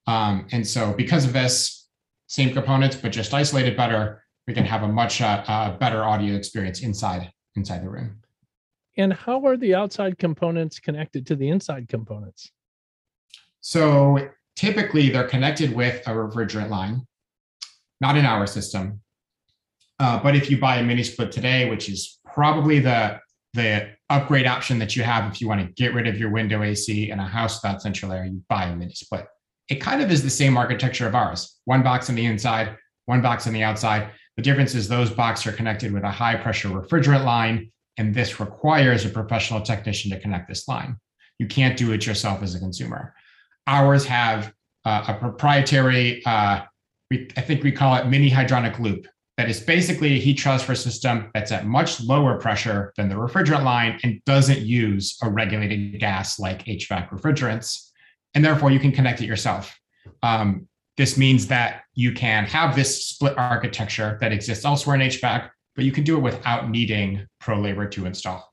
Um, 0.06 0.46
and 0.52 0.66
so, 0.66 0.92
because 0.92 1.24
of 1.24 1.32
this, 1.32 1.88
same 2.26 2.52
components 2.52 2.94
but 2.94 3.10
just 3.10 3.32
isolated 3.32 3.76
better, 3.76 4.22
we 4.46 4.52
can 4.52 4.64
have 4.64 4.82
a 4.82 4.88
much 4.88 5.22
uh, 5.22 5.42
uh, 5.48 5.78
better 5.78 6.04
audio 6.04 6.34
experience 6.34 6.82
inside 6.82 7.32
inside 7.56 7.82
the 7.82 7.88
room. 7.88 8.20
And 8.98 9.14
how 9.14 9.46
are 9.46 9.56
the 9.56 9.74
outside 9.74 10.18
components 10.18 10.78
connected 10.78 11.26
to 11.28 11.36
the 11.36 11.48
inside 11.48 11.88
components? 11.88 12.52
So 13.62 14.28
typically 14.56 15.08
they're 15.08 15.28
connected 15.28 15.74
with 15.74 16.06
a 16.06 16.10
refrigerant 16.10 16.68
line, 16.68 17.06
not 18.00 18.16
in 18.16 18.24
our 18.24 18.46
system. 18.46 19.00
Uh, 19.98 20.18
but 20.22 20.34
if 20.34 20.50
you 20.50 20.58
buy 20.58 20.76
a 20.76 20.82
mini 20.82 21.02
split 21.02 21.30
today, 21.30 21.68
which 21.68 21.88
is 21.88 22.18
probably 22.24 22.78
the 22.78 23.18
the 23.54 23.90
upgrade 24.10 24.46
option 24.46 24.78
that 24.78 24.94
you 24.94 25.02
have 25.02 25.30
if 25.30 25.40
you 25.40 25.48
want 25.48 25.60
to 25.60 25.72
get 25.72 25.92
rid 25.92 26.06
of 26.06 26.16
your 26.16 26.30
window 26.30 26.62
AC 26.62 27.10
in 27.10 27.18
a 27.18 27.26
house 27.26 27.60
without 27.60 27.82
central 27.82 28.12
air, 28.12 28.24
you 28.24 28.40
buy 28.48 28.64
a 28.64 28.76
mini 28.76 28.94
split. 28.94 29.26
It 29.68 29.76
kind 29.76 30.00
of 30.00 30.10
is 30.10 30.22
the 30.22 30.30
same 30.30 30.56
architecture 30.56 31.06
of 31.06 31.16
ours. 31.16 31.58
One 31.64 31.82
box 31.82 32.08
on 32.08 32.14
the 32.14 32.24
inside, 32.24 32.76
one 33.06 33.22
box 33.22 33.48
on 33.48 33.52
the 33.52 33.64
outside. 33.64 34.10
The 34.36 34.42
difference 34.42 34.74
is 34.74 34.86
those 34.86 35.10
boxes 35.10 35.48
are 35.48 35.56
connected 35.56 35.92
with 35.92 36.04
a 36.04 36.10
high 36.10 36.36
pressure 36.36 36.68
refrigerant 36.68 37.24
line 37.24 37.70
and 38.00 38.14
this 38.14 38.40
requires 38.40 39.04
a 39.04 39.10
professional 39.10 39.60
technician 39.60 40.10
to 40.10 40.18
connect 40.18 40.48
this 40.48 40.66
line. 40.66 40.96
You 41.38 41.46
can't 41.46 41.76
do 41.76 41.92
it 41.92 42.06
yourself 42.06 42.42
as 42.42 42.54
a 42.54 42.58
consumer. 42.58 43.14
Ours 43.66 44.06
have 44.06 44.54
uh, 44.86 45.04
a 45.08 45.14
proprietary, 45.14 46.24
uh, 46.24 46.62
we, 47.10 47.28
I 47.36 47.40
think 47.40 47.62
we 47.62 47.72
call 47.72 47.96
it 47.96 48.06
mini 48.06 48.30
hydronic 48.30 48.78
loop, 48.78 49.06
that 49.36 49.48
is 49.48 49.60
basically 49.60 50.14
a 50.14 50.18
heat 50.18 50.34
transfer 50.34 50.74
system 50.74 51.30
that's 51.32 51.50
at 51.50 51.66
much 51.66 52.00
lower 52.02 52.38
pressure 52.38 52.92
than 52.96 53.08
the 53.08 53.14
refrigerant 53.14 53.64
line 53.64 53.98
and 54.02 54.22
doesn't 54.26 54.60
use 54.60 55.16
a 55.22 55.30
regulated 55.30 55.98
gas 55.98 56.38
like 56.38 56.64
HVAC 56.66 57.08
refrigerants. 57.10 57.90
And 58.34 58.44
therefore, 58.44 58.70
you 58.70 58.78
can 58.78 58.92
connect 58.92 59.22
it 59.22 59.26
yourself. 59.26 59.74
Um, 60.22 60.68
this 60.96 61.16
means 61.16 61.46
that 61.46 61.82
you 61.94 62.12
can 62.12 62.44
have 62.44 62.76
this 62.76 63.06
split 63.06 63.36
architecture 63.38 64.18
that 64.20 64.32
exists 64.32 64.64
elsewhere 64.64 64.96
in 64.96 65.08
HVAC, 65.08 65.48
but 65.74 65.84
you 65.84 65.92
can 65.92 66.04
do 66.04 66.16
it 66.16 66.20
without 66.20 66.68
needing 66.68 67.26
pro 67.40 67.58
labor 67.58 67.88
to 67.88 68.06
install. 68.06 68.52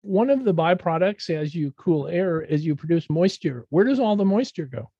One 0.00 0.30
of 0.30 0.44
the 0.44 0.54
byproducts 0.54 1.28
as 1.28 1.54
you 1.54 1.72
cool 1.72 2.08
air 2.08 2.40
is 2.40 2.64
you 2.64 2.74
produce 2.76 3.10
moisture. 3.10 3.66
Where 3.68 3.84
does 3.84 4.00
all 4.00 4.16
the 4.16 4.24
moisture 4.24 4.66
go? 4.66 4.90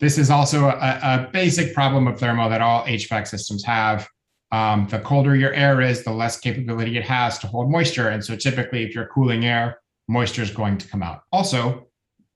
This 0.00 0.16
is 0.16 0.30
also 0.30 0.66
a, 0.66 0.98
a 1.02 1.28
basic 1.32 1.74
problem 1.74 2.06
of 2.06 2.18
thermal 2.18 2.48
that 2.48 2.62
all 2.62 2.84
HVAC 2.84 3.28
systems 3.28 3.62
have. 3.64 4.08
Um, 4.50 4.88
the 4.90 4.98
colder 4.98 5.36
your 5.36 5.52
air 5.52 5.80
is, 5.80 6.02
the 6.02 6.10
less 6.10 6.40
capability 6.40 6.96
it 6.96 7.04
has 7.04 7.38
to 7.40 7.46
hold 7.46 7.70
moisture. 7.70 8.08
And 8.08 8.24
so 8.24 8.34
typically, 8.34 8.82
if 8.82 8.94
you're 8.94 9.06
cooling 9.06 9.44
air, 9.44 9.78
moisture 10.08 10.42
is 10.42 10.50
going 10.50 10.78
to 10.78 10.88
come 10.88 11.02
out. 11.02 11.22
Also, 11.30 11.86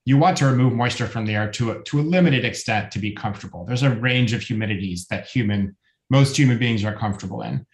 you 0.05 0.19
want 0.19 0.37
to 0.37 0.47
remove 0.47 0.75
moisture 0.75 1.07
from 1.07 1.25
the 1.25 1.35
air 1.35 1.51
to 1.53 1.73
a, 1.73 1.83
to 1.85 2.01
a 2.01 2.03
limited 2.03 2.45
extent 2.45 2.93
to 2.93 2.99
be 2.99 3.13
comfortable. 3.13 3.65
There's 3.65 3.83
a 3.83 3.91
range 3.91 4.35
of 4.35 4.43
humidities 4.43 5.07
that 5.09 5.27
human 5.27 5.75
most 6.11 6.37
human 6.37 6.59
beings 6.59 6.85
are 6.85 6.95
comfortable 6.95 7.41
in. 7.43 7.67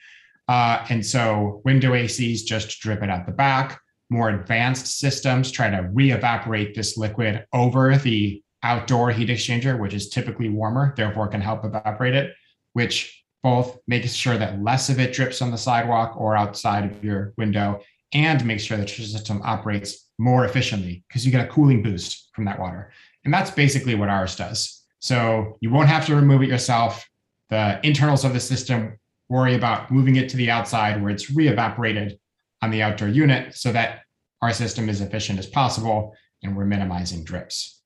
Uh, 0.46 0.86
and 0.88 1.04
so 1.04 1.60
window 1.64 1.92
ACs 1.92 2.44
just 2.44 2.80
drip 2.80 3.02
it 3.02 3.10
out 3.10 3.26
the 3.26 3.32
back. 3.32 3.80
More 4.08 4.30
advanced 4.30 4.98
systems 4.98 5.50
try 5.50 5.68
to 5.68 5.88
re-evaporate 5.92 6.74
this 6.74 6.96
liquid 6.96 7.44
over 7.52 7.96
the 7.96 8.42
outdoor 8.62 9.10
heat 9.10 9.28
exchanger, 9.28 9.78
which 9.78 9.94
is 9.94 10.08
typically 10.08 10.48
warmer, 10.48 10.94
therefore 10.96 11.28
can 11.28 11.40
help 11.40 11.64
evaporate 11.64 12.14
it, 12.14 12.34
which 12.72 13.24
both 13.42 13.78
makes 13.86 14.12
sure 14.12 14.36
that 14.36 14.62
less 14.62 14.90
of 14.90 15.00
it 15.00 15.12
drips 15.14 15.40
on 15.40 15.50
the 15.50 15.58
sidewalk 15.58 16.14
or 16.16 16.36
outside 16.36 16.84
of 16.84 17.02
your 17.02 17.32
window 17.38 17.80
and 18.12 18.44
makes 18.44 18.62
sure 18.62 18.76
that 18.76 18.98
your 18.98 19.06
system 19.06 19.40
operates 19.44 20.08
more 20.18 20.44
efficiently 20.44 21.04
because 21.08 21.24
you 21.24 21.32
get 21.32 21.44
a 21.44 21.48
cooling 21.48 21.82
boost 21.82 22.28
from 22.34 22.44
that 22.44 22.58
water. 22.58 22.92
And 23.24 23.32
that's 23.32 23.50
basically 23.50 23.94
what 23.94 24.08
ours 24.08 24.36
does. 24.36 24.84
So 24.98 25.56
you 25.60 25.70
won't 25.70 25.88
have 25.88 26.06
to 26.06 26.16
remove 26.16 26.42
it 26.42 26.48
yourself. 26.48 27.08
The 27.48 27.80
internals 27.82 28.24
of 28.24 28.34
the 28.34 28.40
system 28.40 28.98
worry 29.28 29.54
about 29.54 29.90
moving 29.90 30.16
it 30.16 30.28
to 30.30 30.36
the 30.36 30.50
outside 30.50 31.00
where 31.00 31.10
it's 31.10 31.30
re-evaporated 31.30 32.18
on 32.62 32.70
the 32.70 32.82
outdoor 32.82 33.08
unit 33.08 33.54
so 33.54 33.72
that 33.72 34.00
our 34.42 34.52
system 34.52 34.88
is 34.88 35.00
efficient 35.00 35.38
as 35.38 35.46
possible 35.46 36.14
and 36.42 36.56
we're 36.56 36.64
minimizing 36.64 37.24
drips. 37.24 37.79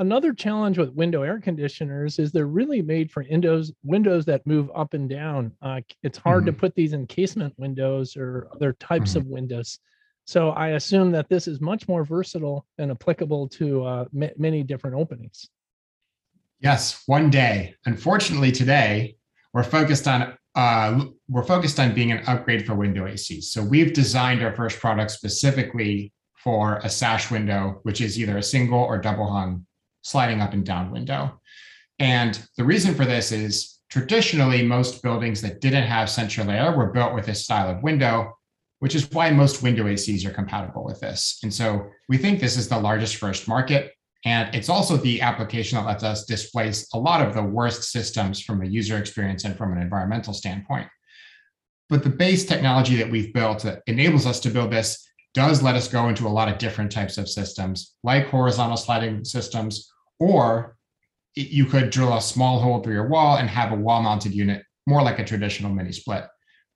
Another 0.00 0.32
challenge 0.32 0.78
with 0.78 0.94
window 0.94 1.20
air 1.20 1.38
conditioners 1.38 2.18
is 2.18 2.32
they're 2.32 2.46
really 2.46 2.80
made 2.80 3.12
for 3.12 3.22
windows 3.28 3.70
windows 3.82 4.24
that 4.24 4.46
move 4.46 4.70
up 4.74 4.94
and 4.94 5.10
down. 5.10 5.52
Uh, 5.60 5.82
it's 6.02 6.16
hard 6.16 6.44
mm-hmm. 6.44 6.54
to 6.54 6.58
put 6.58 6.74
these 6.74 6.94
in 6.94 7.06
casement 7.06 7.52
windows 7.58 8.16
or 8.16 8.48
other 8.54 8.72
types 8.80 9.10
mm-hmm. 9.10 9.18
of 9.18 9.26
windows. 9.26 9.78
So 10.24 10.52
I 10.52 10.68
assume 10.68 11.10
that 11.12 11.28
this 11.28 11.46
is 11.46 11.60
much 11.60 11.86
more 11.86 12.02
versatile 12.02 12.64
and 12.78 12.90
applicable 12.90 13.48
to 13.48 13.84
uh, 13.84 14.04
m- 14.18 14.30
many 14.38 14.62
different 14.62 14.96
openings. 14.96 15.50
Yes, 16.60 17.02
one 17.04 17.28
day. 17.28 17.74
Unfortunately, 17.84 18.52
today 18.52 19.16
we're 19.52 19.64
focused 19.64 20.08
on 20.08 20.32
uh, 20.54 21.04
we're 21.28 21.44
focused 21.44 21.78
on 21.78 21.92
being 21.92 22.10
an 22.10 22.24
upgrade 22.26 22.64
for 22.64 22.74
window 22.74 23.06
AC. 23.06 23.42
So 23.42 23.62
we've 23.62 23.92
designed 23.92 24.42
our 24.42 24.56
first 24.56 24.80
product 24.80 25.10
specifically 25.10 26.10
for 26.42 26.78
a 26.78 26.88
sash 26.88 27.30
window, 27.30 27.80
which 27.82 28.00
is 28.00 28.18
either 28.18 28.38
a 28.38 28.42
single 28.42 28.80
or 28.80 28.96
double 28.96 29.30
hung 29.30 29.66
sliding 30.02 30.40
up 30.40 30.52
and 30.52 30.64
down 30.64 30.90
window. 30.90 31.40
And 31.98 32.40
the 32.56 32.64
reason 32.64 32.94
for 32.94 33.04
this 33.04 33.32
is 33.32 33.78
traditionally 33.90 34.62
most 34.62 35.02
buildings 35.02 35.42
that 35.42 35.60
didn't 35.60 35.84
have 35.84 36.08
central 36.08 36.50
air 36.50 36.72
were 36.72 36.92
built 36.92 37.14
with 37.14 37.26
this 37.26 37.44
style 37.44 37.68
of 37.68 37.82
window, 37.82 38.38
which 38.78 38.94
is 38.94 39.10
why 39.10 39.30
most 39.30 39.62
window 39.62 39.84
ACs 39.84 40.24
are 40.24 40.32
compatible 40.32 40.84
with 40.84 41.00
this. 41.00 41.38
And 41.42 41.52
so 41.52 41.90
we 42.08 42.16
think 42.16 42.40
this 42.40 42.56
is 42.56 42.68
the 42.68 42.78
largest 42.78 43.16
first 43.16 43.48
market. 43.48 43.92
And 44.24 44.54
it's 44.54 44.68
also 44.68 44.96
the 44.96 45.20
application 45.22 45.76
that 45.76 45.86
lets 45.86 46.04
us 46.04 46.24
displace 46.24 46.88
a 46.92 46.98
lot 46.98 47.26
of 47.26 47.34
the 47.34 47.42
worst 47.42 47.84
systems 47.84 48.40
from 48.40 48.62
a 48.62 48.66
user 48.66 48.98
experience 48.98 49.44
and 49.44 49.56
from 49.56 49.72
an 49.72 49.80
environmental 49.80 50.34
standpoint. 50.34 50.88
But 51.88 52.04
the 52.04 52.10
base 52.10 52.44
technology 52.44 52.96
that 52.96 53.10
we've 53.10 53.34
built 53.34 53.62
that 53.62 53.82
enables 53.86 54.26
us 54.26 54.40
to 54.40 54.50
build 54.50 54.70
this 54.70 55.09
does 55.34 55.62
let 55.62 55.76
us 55.76 55.88
go 55.88 56.08
into 56.08 56.26
a 56.26 56.28
lot 56.28 56.48
of 56.48 56.58
different 56.58 56.90
types 56.90 57.18
of 57.18 57.28
systems, 57.28 57.94
like 58.02 58.26
horizontal 58.26 58.76
sliding 58.76 59.24
systems, 59.24 59.92
or 60.18 60.76
you 61.34 61.64
could 61.64 61.90
drill 61.90 62.16
a 62.16 62.20
small 62.20 62.58
hole 62.60 62.82
through 62.82 62.94
your 62.94 63.08
wall 63.08 63.36
and 63.36 63.48
have 63.48 63.72
a 63.72 63.76
wall 63.76 64.02
mounted 64.02 64.34
unit, 64.34 64.64
more 64.86 65.02
like 65.02 65.18
a 65.18 65.24
traditional 65.24 65.72
mini 65.72 65.92
split. 65.92 66.24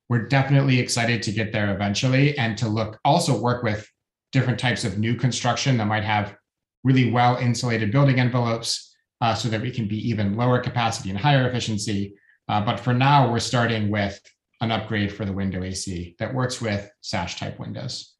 We're 0.08 0.28
definitely 0.28 0.78
excited 0.78 1.22
to 1.22 1.32
get 1.32 1.52
there 1.52 1.74
eventually 1.74 2.38
and 2.38 2.56
to 2.58 2.68
look 2.68 2.98
also 3.04 3.40
work 3.40 3.62
with 3.62 3.88
different 4.32 4.58
types 4.58 4.84
of 4.84 4.98
new 4.98 5.14
construction 5.14 5.76
that 5.78 5.86
might 5.86 6.04
have 6.04 6.36
really 6.84 7.10
well 7.10 7.36
insulated 7.36 7.90
building 7.90 8.20
envelopes 8.20 8.94
uh, 9.20 9.34
so 9.34 9.48
that 9.48 9.62
we 9.62 9.70
can 9.70 9.88
be 9.88 10.08
even 10.08 10.36
lower 10.36 10.60
capacity 10.60 11.10
and 11.10 11.18
higher 11.18 11.48
efficiency. 11.48 12.14
Uh, 12.48 12.60
but 12.60 12.78
for 12.78 12.92
now, 12.92 13.30
we're 13.30 13.38
starting 13.38 13.90
with 13.90 14.20
an 14.60 14.70
upgrade 14.70 15.12
for 15.12 15.24
the 15.24 15.32
window 15.32 15.62
AC 15.62 16.14
that 16.18 16.34
works 16.34 16.60
with 16.60 16.90
sash 17.00 17.38
type 17.38 17.58
windows. 17.58 18.13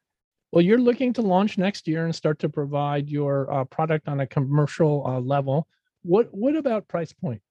Well, 0.55 0.63
you're 0.63 0.79
looking 0.79 1.13
to 1.15 1.21
launch 1.21 1.59
next 1.59 1.89
year 1.89 2.05
and 2.05 2.15
start 2.15 2.39
to 2.39 2.49
provide 2.49 3.11
your 3.11 3.53
uh, 3.53 3.65
product 3.65 4.07
on 4.07 4.21
a 4.21 4.27
commercial 4.29 5.05
uh, 5.05 5.19
level. 5.19 5.67
What 6.03 6.33
what 6.33 6.55
about 6.55 6.87
price 6.87 7.13
point? 7.13 7.43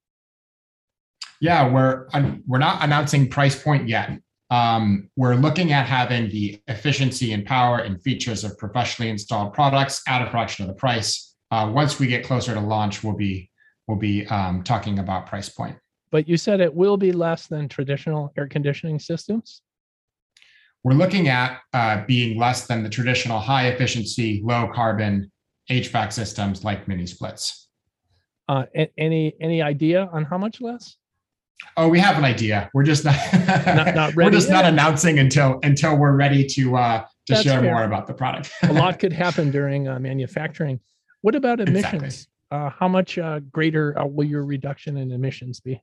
Yeah, 1.41 1.69
we're 1.69 2.07
we're 2.48 2.60
not 2.60 2.81
announcing 2.81 3.29
price 3.29 3.62
point 3.62 3.89
yet. 3.89 4.17
Um, 4.50 5.10
we're 5.17 5.36
looking 5.36 5.74
at 5.74 5.86
having 5.86 6.29
the 6.29 6.62
efficiency 6.69 7.33
and 7.33 7.45
power 7.45 7.79
and 7.79 8.01
features 8.01 8.45
of 8.45 8.57
professionally 8.57 9.12
installed 9.12 9.51
products 9.51 10.01
at 10.07 10.25
a 10.25 10.31
fraction 10.31 10.63
of 10.63 10.69
the 10.69 10.79
price. 10.79 11.36
Uh, 11.51 11.69
once 11.74 12.00
we 12.00 12.07
get 12.07 12.24
closer 12.24 12.53
to 12.53 12.62
launch, 12.62 13.03
we'll 13.03 13.17
be 13.17 13.51
we'll 13.86 14.00
be 14.00 14.25
um, 14.27 14.63
talking 14.63 15.00
about 15.00 15.25
price 15.25 15.50
point. 15.50 15.75
But 16.10 16.29
you 16.29 16.38
said 16.38 16.62
it 16.62 16.74
will 16.74 16.95
be 16.95 17.12
less 17.12 17.48
than 17.48 17.67
traditional 17.67 18.31
air 18.38 18.48
conditioning 18.48 18.98
systems 18.98 19.62
we're 20.84 20.94
looking 20.94 21.30
at 21.30 21.60
uh, 21.74 22.04
being 22.06 22.38
less 22.38 22.68
than 22.68 22.84
the 22.84 22.90
traditional 22.90 23.40
high 23.40 23.68
efficiency, 23.68 24.42
low 24.44 24.70
carbon 24.74 25.32
HVAC 25.70 26.12
systems 26.12 26.63
like 26.63 26.88
mini 26.88 27.06
splits. 27.06 27.70
Uh, 28.50 28.66
any 28.98 29.34
any 29.40 29.62
idea 29.62 30.10
on 30.12 30.25
how 30.25 30.38
much 30.38 30.60
less? 30.60 30.98
Oh, 31.78 31.88
we 31.88 32.00
have 32.00 32.18
an 32.18 32.25
idea. 32.25 32.70
We're 32.74 32.84
just 32.84 33.06
not, 33.06 33.16
not, 33.66 33.96
not 33.96 34.16
we're 34.16 34.30
just 34.30 34.50
yet. 34.50 34.56
not 34.56 34.66
announcing 34.66 35.20
until 35.20 35.60
until 35.63 35.98
we're 35.98 36.16
ready 36.16 36.46
to 36.48 36.75
uh, 36.75 37.00
to 37.00 37.08
That's 37.30 37.44
share 37.44 37.62
fair. 37.62 37.74
more 37.74 37.84
about 37.86 38.08
the 38.08 38.13
product. 38.13 38.52
a 38.63 38.74
lot 38.74 39.00
could 39.00 39.13
happen 39.13 39.52
during 39.52 39.88
uh, 39.88 39.98
manufacturing. 40.00 40.82
What 41.22 41.36
about 41.36 41.62
emissions? 41.62 42.04
Exactly. 42.04 42.28
Uh, 42.52 42.70
how 42.70 42.90
much 42.90 43.18
uh, 43.18 43.40
greater 43.40 43.98
uh, 43.98 44.06
will 44.06 44.25
your 44.25 44.46
reduction 44.46 44.98
in 44.98 45.12
emissions 45.12 45.62
be? 45.62 45.82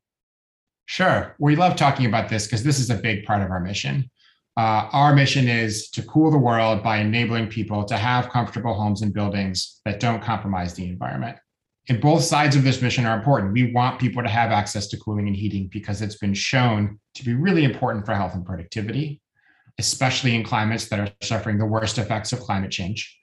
Sure. 0.84 1.34
We 1.38 1.56
love 1.56 1.76
talking 1.76 2.04
about 2.06 2.28
this 2.28 2.46
because 2.46 2.62
this 2.62 2.78
is 2.78 2.90
a 2.90 2.96
big 2.96 3.24
part 3.24 3.42
of 3.42 3.50
our 3.50 3.60
mission. 3.60 4.10
Uh, 4.56 4.88
our 4.92 5.14
mission 5.14 5.48
is 5.48 5.90
to 5.90 6.02
cool 6.02 6.30
the 6.30 6.38
world 6.38 6.82
by 6.82 6.98
enabling 6.98 7.48
people 7.48 7.84
to 7.84 7.96
have 7.96 8.30
comfortable 8.30 8.74
homes 8.74 9.02
and 9.02 9.14
buildings 9.14 9.80
that 9.84 10.00
don't 10.00 10.22
compromise 10.22 10.74
the 10.74 10.86
environment. 10.86 11.36
And 11.88 12.00
both 12.00 12.22
sides 12.22 12.56
of 12.56 12.62
this 12.62 12.82
mission 12.82 13.06
are 13.06 13.16
important. 13.16 13.52
We 13.52 13.72
want 13.72 14.00
people 14.00 14.22
to 14.22 14.28
have 14.28 14.50
access 14.50 14.86
to 14.88 14.96
cooling 14.98 15.28
and 15.28 15.36
heating 15.36 15.68
because 15.72 16.02
it's 16.02 16.16
been 16.16 16.34
shown 16.34 16.98
to 17.14 17.24
be 17.24 17.34
really 17.34 17.64
important 17.64 18.06
for 18.06 18.14
health 18.14 18.34
and 18.34 18.44
productivity, 18.44 19.20
especially 19.78 20.34
in 20.34 20.44
climates 20.44 20.88
that 20.88 21.00
are 21.00 21.10
suffering 21.22 21.58
the 21.58 21.66
worst 21.66 21.98
effects 21.98 22.32
of 22.32 22.40
climate 22.40 22.70
change. 22.70 23.16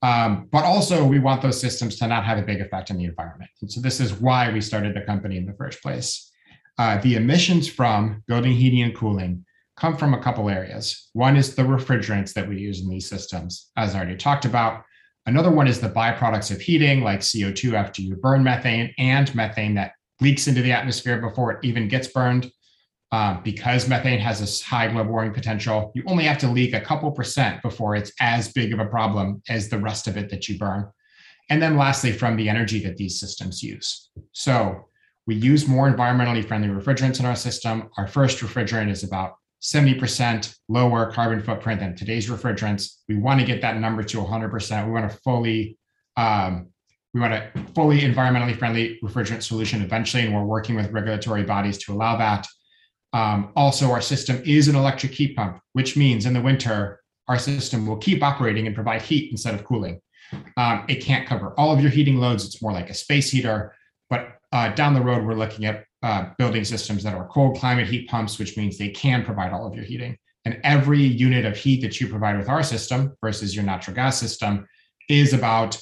Um, 0.00 0.48
but 0.52 0.64
also, 0.64 1.04
we 1.04 1.18
want 1.18 1.42
those 1.42 1.60
systems 1.60 1.96
to 1.98 2.06
not 2.06 2.24
have 2.24 2.38
a 2.38 2.42
big 2.42 2.60
effect 2.60 2.90
on 2.90 2.98
the 2.98 3.04
environment. 3.04 3.50
And 3.60 3.70
so, 3.70 3.80
this 3.80 3.98
is 3.98 4.12
why 4.12 4.52
we 4.52 4.60
started 4.60 4.94
the 4.94 5.00
company 5.00 5.36
in 5.36 5.44
the 5.44 5.54
first 5.54 5.82
place. 5.82 6.30
Uh, 6.78 7.00
the 7.00 7.16
emissions 7.16 7.68
from 7.68 8.22
building 8.28 8.52
heating 8.52 8.82
and 8.82 8.96
cooling 8.96 9.44
come 9.78 9.96
from 9.96 10.14
a 10.14 10.22
couple 10.22 10.48
areas. 10.48 11.08
One 11.12 11.36
is 11.36 11.54
the 11.54 11.62
refrigerants 11.62 12.32
that 12.34 12.48
we 12.48 12.58
use 12.58 12.80
in 12.80 12.88
these 12.88 13.08
systems, 13.08 13.70
as 13.76 13.94
I 13.94 13.98
already 13.98 14.16
talked 14.16 14.44
about. 14.44 14.84
Another 15.26 15.50
one 15.50 15.68
is 15.68 15.80
the 15.80 15.88
byproducts 15.88 16.50
of 16.50 16.60
heating, 16.60 17.02
like 17.02 17.20
CO2 17.20 17.74
after 17.74 18.02
you 18.02 18.16
burn 18.16 18.42
methane 18.42 18.92
and 18.98 19.32
methane 19.34 19.74
that 19.74 19.92
leaks 20.20 20.48
into 20.48 20.62
the 20.62 20.72
atmosphere 20.72 21.20
before 21.20 21.52
it 21.52 21.58
even 21.62 21.88
gets 21.88 22.08
burned. 22.08 22.50
Uh, 23.10 23.40
because 23.40 23.88
methane 23.88 24.20
has 24.20 24.40
this 24.40 24.60
high 24.60 24.86
global 24.86 25.12
warming 25.12 25.32
potential, 25.32 25.92
you 25.94 26.02
only 26.06 26.24
have 26.24 26.36
to 26.36 26.48
leak 26.48 26.74
a 26.74 26.80
couple 26.80 27.10
percent 27.10 27.62
before 27.62 27.96
it's 27.96 28.12
as 28.20 28.52
big 28.52 28.70
of 28.72 28.80
a 28.80 28.84
problem 28.84 29.42
as 29.48 29.70
the 29.70 29.78
rest 29.78 30.06
of 30.06 30.18
it 30.18 30.28
that 30.28 30.46
you 30.46 30.58
burn. 30.58 30.86
And 31.48 31.62
then 31.62 31.78
lastly, 31.78 32.12
from 32.12 32.36
the 32.36 32.50
energy 32.50 32.82
that 32.84 32.98
these 32.98 33.18
systems 33.18 33.62
use. 33.62 34.10
So 34.32 34.88
we 35.26 35.36
use 35.36 35.66
more 35.66 35.90
environmentally 35.90 36.46
friendly 36.46 36.68
refrigerants 36.68 37.20
in 37.20 37.26
our 37.26 37.36
system. 37.36 37.88
Our 37.96 38.06
first 38.06 38.40
refrigerant 38.40 38.90
is 38.90 39.04
about 39.04 39.36
70% 39.62 40.54
lower 40.68 41.10
carbon 41.10 41.42
footprint 41.42 41.80
than 41.80 41.96
today's 41.96 42.28
refrigerants. 42.28 42.98
We 43.08 43.16
want 43.16 43.40
to 43.40 43.46
get 43.46 43.60
that 43.62 43.78
number 43.78 44.02
to 44.02 44.18
100%. 44.18 44.86
We 44.86 44.92
want 44.92 45.10
to 45.10 45.16
fully 45.18 45.78
um, 46.16 46.68
we 47.14 47.20
want 47.20 47.32
a 47.32 47.50
fully 47.74 48.00
environmentally 48.00 48.56
friendly 48.56 48.98
refrigerant 49.02 49.42
solution 49.42 49.82
eventually, 49.82 50.24
and 50.24 50.34
we're 50.34 50.44
working 50.44 50.76
with 50.76 50.90
regulatory 50.90 51.42
bodies 51.42 51.78
to 51.78 51.92
allow 51.92 52.16
that. 52.16 52.46
Um, 53.12 53.52
also, 53.56 53.90
our 53.90 54.02
system 54.02 54.42
is 54.44 54.68
an 54.68 54.76
electric 54.76 55.12
heat 55.12 55.34
pump, 55.34 55.60
which 55.72 55.96
means 55.96 56.26
in 56.26 56.34
the 56.34 56.40
winter, 56.40 57.00
our 57.26 57.38
system 57.38 57.86
will 57.86 57.96
keep 57.96 58.22
operating 58.22 58.66
and 58.66 58.74
provide 58.74 59.02
heat 59.02 59.30
instead 59.30 59.54
of 59.54 59.64
cooling. 59.64 60.00
Um, 60.56 60.84
it 60.88 60.96
can't 60.96 61.26
cover 61.26 61.54
all 61.58 61.72
of 61.72 61.80
your 61.80 61.90
heating 61.90 62.16
loads. 62.16 62.44
It's 62.44 62.60
more 62.60 62.72
like 62.72 62.90
a 62.90 62.94
space 62.94 63.30
heater. 63.30 63.74
But 64.10 64.28
uh, 64.52 64.70
down 64.70 64.94
the 64.94 65.00
road, 65.00 65.24
we're 65.24 65.34
looking 65.34 65.64
at 65.64 65.84
uh, 66.02 66.30
building 66.38 66.64
systems 66.64 67.02
that 67.02 67.14
are 67.14 67.28
cold 67.28 67.58
climate 67.58 67.88
heat 67.88 68.08
pumps, 68.08 68.38
which 68.38 68.56
means 68.56 68.78
they 68.78 68.90
can 68.90 69.24
provide 69.24 69.52
all 69.52 69.66
of 69.66 69.74
your 69.74 69.84
heating. 69.84 70.16
And 70.44 70.60
every 70.64 71.02
unit 71.02 71.44
of 71.44 71.56
heat 71.56 71.82
that 71.82 72.00
you 72.00 72.08
provide 72.08 72.38
with 72.38 72.48
our 72.48 72.62
system 72.62 73.16
versus 73.20 73.54
your 73.54 73.64
natural 73.64 73.94
gas 73.94 74.18
system 74.18 74.66
is 75.08 75.32
about, 75.32 75.80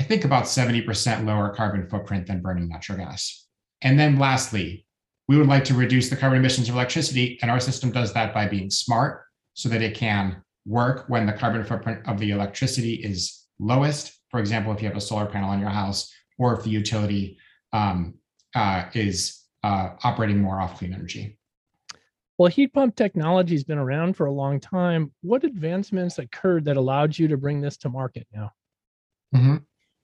I 0.00 0.04
think, 0.04 0.24
about 0.24 0.44
70% 0.44 1.26
lower 1.26 1.50
carbon 1.50 1.88
footprint 1.88 2.26
than 2.26 2.40
burning 2.40 2.68
natural 2.68 2.98
gas. 2.98 3.46
And 3.82 3.98
then 3.98 4.18
lastly, 4.18 4.86
we 5.28 5.36
would 5.36 5.46
like 5.46 5.64
to 5.64 5.74
reduce 5.74 6.08
the 6.10 6.16
carbon 6.16 6.38
emissions 6.38 6.68
of 6.68 6.74
electricity. 6.74 7.38
And 7.42 7.50
our 7.50 7.60
system 7.60 7.92
does 7.92 8.12
that 8.14 8.34
by 8.34 8.48
being 8.48 8.70
smart 8.70 9.22
so 9.54 9.68
that 9.68 9.82
it 9.82 9.94
can 9.94 10.42
work 10.66 11.04
when 11.08 11.26
the 11.26 11.32
carbon 11.32 11.64
footprint 11.64 12.00
of 12.06 12.18
the 12.18 12.30
electricity 12.30 12.94
is 12.94 13.46
lowest. 13.58 14.18
For 14.30 14.40
example, 14.40 14.72
if 14.72 14.82
you 14.82 14.88
have 14.88 14.96
a 14.96 15.00
solar 15.00 15.26
panel 15.26 15.50
on 15.50 15.60
your 15.60 15.70
house, 15.70 16.12
or 16.38 16.54
if 16.54 16.64
the 16.64 16.70
utility 16.70 17.38
um, 17.72 18.14
uh, 18.54 18.86
is 18.94 19.39
uh, 19.62 19.90
operating 20.02 20.38
more 20.38 20.60
off 20.60 20.78
clean 20.78 20.94
energy. 20.94 21.38
Well, 22.38 22.50
heat 22.50 22.72
pump 22.72 22.96
technology 22.96 23.54
has 23.54 23.64
been 23.64 23.78
around 23.78 24.16
for 24.16 24.26
a 24.26 24.32
long 24.32 24.60
time. 24.60 25.12
What 25.20 25.44
advancements 25.44 26.18
occurred 26.18 26.64
that 26.64 26.78
allowed 26.78 27.18
you 27.18 27.28
to 27.28 27.36
bring 27.36 27.60
this 27.60 27.76
to 27.78 27.90
market 27.90 28.26
now? 28.32 28.52
Mm-hmm. 29.34 29.56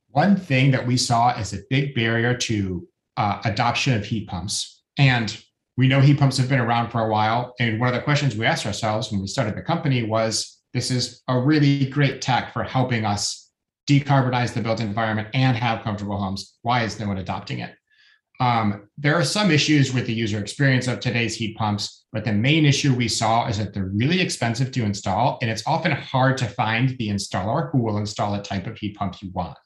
One 0.09 0.37
thing 0.37 0.71
that 0.73 0.87
we 0.87 0.99
saw 0.99 1.33
as 1.33 1.55
a 1.55 1.63
big 1.71 1.95
barrier 1.95 2.37
to 2.37 2.87
uh, 3.17 3.41
adoption 3.45 3.95
of 3.95 4.05
heat 4.05 4.29
pumps, 4.29 4.83
and 4.99 5.37
we 5.79 5.89
know 5.89 6.01
heat 6.01 6.19
pumps 6.19 6.37
have 6.37 6.49
been 6.49 6.61
around 6.61 6.91
for 6.91 7.01
a 7.01 7.09
while. 7.09 7.55
And 7.59 7.81
one 7.81 7.89
of 7.89 7.95
the 7.95 8.03
questions 8.03 8.37
we 8.37 8.47
asked 8.47 8.67
ourselves 8.67 9.11
when 9.11 9.21
we 9.21 9.27
started 9.27 9.57
the 9.57 9.63
company 9.63 10.03
was 10.03 10.59
this 10.75 10.91
is 10.91 11.23
a 11.29 11.39
really 11.39 11.87
great 11.87 12.21
tech 12.21 12.53
for 12.53 12.63
helping 12.63 13.05
us 13.05 13.51
decarbonize 13.89 14.53
the 14.53 14.61
built 14.61 14.81
environment 14.81 15.29
and 15.33 15.57
have 15.57 15.85
comfortable 15.85 16.19
homes. 16.19 16.59
Why 16.63 16.83
is 16.83 16.99
no 17.01 17.09
one 17.09 17.19
adopting 17.19 17.61
it? 17.61 17.75
Um, 18.39 18.89
there 18.99 19.15
are 19.15 19.25
some 19.25 19.51
issues 19.51 19.95
with 19.95 20.07
the 20.07 20.13
user 20.13 20.39
experience 20.39 20.89
of 20.89 21.01
today's 21.01 21.35
heat 21.35 21.57
pumps, 21.57 22.05
but 22.13 22.25
the 22.25 22.33
main 22.33 22.67
issue 22.67 22.95
we 22.95 23.09
saw 23.09 23.47
is 23.47 23.59
that 23.59 23.73
they're 23.73 23.91
really 23.95 24.21
expensive 24.21 24.73
to 24.73 24.85
install, 24.85 25.39
and 25.41 25.51
it's 25.51 25.67
often 25.67 25.93
hard 25.93 26.37
to 26.39 26.47
find 26.47 26.91
the 26.99 27.09
installer 27.09 27.71
who 27.71 27.79
will 27.79 27.99
install 27.99 28.35
a 28.35 28.43
type 28.43 28.67
of 28.67 28.77
heat 28.77 28.97
pump 28.97 29.23
you 29.23 29.31
want. 29.33 29.57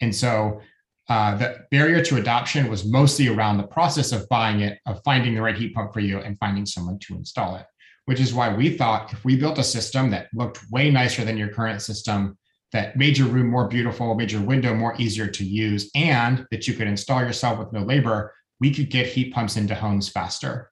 And 0.00 0.14
so 0.14 0.60
uh, 1.08 1.36
the 1.36 1.58
barrier 1.70 2.04
to 2.04 2.16
adoption 2.16 2.68
was 2.68 2.84
mostly 2.84 3.28
around 3.28 3.56
the 3.56 3.66
process 3.66 4.12
of 4.12 4.28
buying 4.28 4.60
it, 4.60 4.78
of 4.86 5.00
finding 5.04 5.34
the 5.34 5.42
right 5.42 5.56
heat 5.56 5.74
pump 5.74 5.92
for 5.92 6.00
you, 6.00 6.18
and 6.18 6.38
finding 6.38 6.66
someone 6.66 6.98
to 7.00 7.14
install 7.14 7.56
it. 7.56 7.66
Which 8.04 8.20
is 8.20 8.34
why 8.34 8.54
we 8.54 8.76
thought 8.76 9.12
if 9.12 9.24
we 9.24 9.36
built 9.36 9.58
a 9.58 9.64
system 9.64 10.10
that 10.10 10.28
looked 10.34 10.58
way 10.70 10.90
nicer 10.90 11.24
than 11.24 11.36
your 11.36 11.48
current 11.48 11.82
system, 11.82 12.36
that 12.72 12.96
made 12.96 13.18
your 13.18 13.28
room 13.28 13.48
more 13.48 13.68
beautiful, 13.68 14.14
made 14.14 14.32
your 14.32 14.42
window 14.42 14.74
more 14.74 14.94
easier 14.98 15.26
to 15.26 15.44
use, 15.44 15.90
and 15.94 16.46
that 16.50 16.66
you 16.66 16.74
could 16.74 16.86
install 16.86 17.20
yourself 17.20 17.58
with 17.58 17.72
no 17.72 17.80
labor, 17.80 18.32
we 18.60 18.72
could 18.72 18.90
get 18.90 19.06
heat 19.06 19.32
pumps 19.34 19.56
into 19.56 19.74
homes 19.74 20.08
faster. 20.08 20.70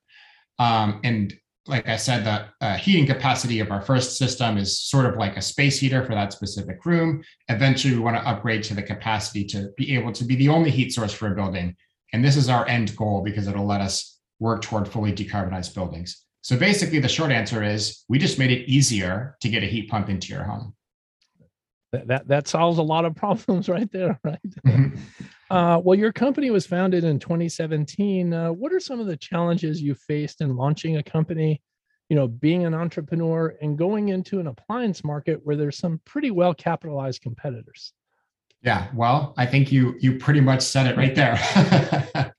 Um, 0.59 1.01
and 1.05 1.35
like 1.67 1.89
I 1.89 1.97
said, 1.97 2.25
the 2.25 2.67
uh, 2.67 2.77
heating 2.77 3.07
capacity 3.07 3.61
of 3.61 3.71
our 3.71 3.83
first 3.83 4.17
system 4.17 4.57
is 4.57 4.81
sort 4.81 5.07
of 5.07 5.17
like 5.17 5.37
a 5.37 5.43
space 5.43 5.79
heater 5.79 6.05
for 6.05 6.15
that 6.15 6.33
specific 6.33 6.85
room. 6.87 7.23
Eventually, 7.49 7.95
we 7.95 8.01
want 8.01 8.17
to 8.17 8.29
upgrade 8.29 8.63
to 8.65 8.75
the 8.75 8.83
capacity 8.83 9.45
to 9.47 9.71
be 9.77 9.95
able 9.95 10.13
to 10.13 10.25
be 10.25 10.37
the 10.37 10.49
only 10.49 10.71
heat 10.71 10.93
source 10.93 11.13
for 11.13 11.31
a 11.31 11.35
building. 11.35 11.77
And 12.13 12.25
this 12.25 12.37
is 12.37 12.49
our 12.49 12.67
end 12.67 12.97
goal 12.97 13.23
because 13.23 13.47
it'll 13.47 13.67
let 13.67 13.81
us 13.81 14.19
work 14.41 14.63
toward 14.63 14.89
fully 14.89 15.13
decarbonized 15.13 15.75
buildings. 15.75 16.25
So 16.43 16.57
basically, 16.57 16.99
the 16.99 17.09
short 17.09 17.31
answer 17.31 17.63
is 17.63 18.05
we 18.09 18.19
just 18.19 18.39
made 18.39 18.51
it 18.51 18.69
easier 18.69 19.37
to 19.43 19.49
get 19.49 19.63
a 19.63 19.67
heat 19.67 19.91
pump 19.91 20.09
into 20.09 20.33
your 20.33 20.45
home. 20.45 20.75
That 21.93 22.07
that, 22.07 22.29
that 22.29 22.49
solves 22.49 22.79
a 22.79 22.83
lot 22.83 23.05
of 23.05 23.15
problems 23.17 23.69
right 23.69 23.91
there, 23.91 24.19
right? 24.25 24.39
Mm-hmm. 24.67 24.97
Uh, 25.51 25.79
well, 25.79 25.99
your 25.99 26.13
company 26.13 26.51
was 26.51 26.67
founded 26.67 27.03
in 27.03 27.19
2017. 27.19 28.33
Uh, 28.33 28.53
what 28.53 28.73
are 28.73 28.79
some 28.79 29.01
of 29.01 29.07
the 29.07 29.17
challenges 29.17 29.83
you 29.83 29.95
faced 29.95 30.41
in 30.41 30.57
launching 30.57 30.97
a 30.97 31.03
company? 31.03 31.61
You 32.09 32.17
know, 32.17 32.29
being 32.29 32.65
an 32.65 32.75
entrepreneur 32.75 33.57
and 33.61 33.79
going 33.79 34.09
into 34.09 34.41
an 34.41 34.49
appliance 34.49 35.05
market 35.05 35.41
where 35.45 35.57
there's 35.57 35.79
some 35.79 36.01
pretty 36.05 36.31
well 36.31 36.55
capitalized 36.55 37.23
competitors. 37.23 37.93
Yeah, 38.63 38.89
well, 38.95 39.35
I 39.37 39.47
think 39.47 39.73
you 39.73 39.97
you 40.01 40.19
pretty 40.19 40.41
much 40.41 40.61
said 40.63 40.87
it 40.87 40.97
right 40.97 41.15
there. 41.15 41.39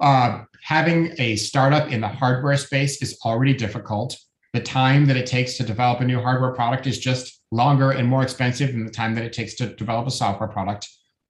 uh, 0.00 0.44
having 0.62 1.12
a 1.18 1.36
startup 1.36 1.90
in 1.90 2.00
the 2.00 2.08
hardware 2.08 2.56
space 2.56 3.02
is 3.02 3.18
already 3.24 3.54
difficult. 3.54 4.16
The 4.52 4.60
time 4.60 5.06
that 5.06 5.16
it 5.16 5.26
takes 5.26 5.56
to 5.56 5.64
develop 5.64 6.00
a 6.00 6.04
new 6.04 6.20
hardware 6.20 6.52
product 6.52 6.86
is 6.86 6.98
just 6.98 7.35
longer 7.52 7.92
and 7.92 8.08
more 8.08 8.22
expensive 8.22 8.72
than 8.72 8.84
the 8.84 8.90
time 8.90 9.14
that 9.14 9.24
it 9.24 9.32
takes 9.32 9.54
to 9.54 9.74
develop 9.74 10.06
a 10.06 10.10
software 10.10 10.48
product. 10.48 10.88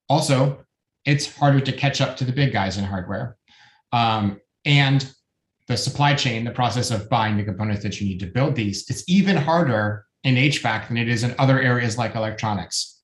Also, 0.08 0.64
it's 1.04 1.36
harder 1.36 1.60
to 1.60 1.72
catch 1.72 2.00
up 2.00 2.16
to 2.16 2.24
the 2.24 2.32
big 2.32 2.52
guys 2.52 2.78
in 2.78 2.84
hardware. 2.84 3.36
Um, 3.92 4.40
and 4.64 5.12
the 5.68 5.76
supply 5.76 6.14
chain, 6.14 6.44
the 6.44 6.50
process 6.50 6.90
of 6.90 7.08
buying 7.08 7.36
the 7.36 7.44
components 7.44 7.82
that 7.82 8.00
you 8.00 8.06
need 8.06 8.20
to 8.20 8.26
build 8.26 8.54
these, 8.54 8.88
it's 8.88 9.04
even 9.08 9.36
harder 9.36 10.06
in 10.24 10.34
HVAC 10.34 10.88
than 10.88 10.96
it 10.96 11.08
is 11.08 11.22
in 11.22 11.34
other 11.38 11.60
areas 11.60 11.96
like 11.96 12.14
electronics. 12.14 13.00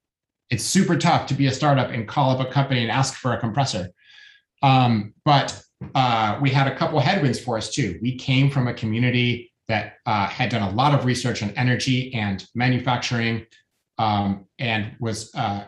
It's 0.50 0.64
super 0.64 0.96
tough 0.96 1.26
to 1.26 1.34
be 1.34 1.46
a 1.46 1.52
startup 1.52 1.90
and 1.90 2.06
call 2.06 2.30
up 2.30 2.46
a 2.46 2.50
company 2.50 2.82
and 2.82 2.90
ask 2.90 3.14
for 3.14 3.32
a 3.32 3.40
compressor. 3.40 3.88
Um, 4.62 5.14
but 5.24 5.60
uh, 5.94 6.38
we 6.40 6.50
had 6.50 6.68
a 6.68 6.76
couple 6.76 7.00
headwinds 7.00 7.40
for 7.40 7.56
us 7.56 7.72
too. 7.72 7.98
We 8.02 8.16
came 8.16 8.50
from 8.50 8.68
a 8.68 8.74
community 8.74 9.51
that 9.72 9.94
uh, 10.04 10.26
had 10.26 10.50
done 10.50 10.60
a 10.60 10.70
lot 10.70 10.92
of 10.92 11.06
research 11.06 11.42
on 11.42 11.48
energy 11.52 12.12
and 12.12 12.46
manufacturing 12.54 13.46
um, 13.96 14.44
and 14.58 14.94
was 15.00 15.34
uh, 15.34 15.64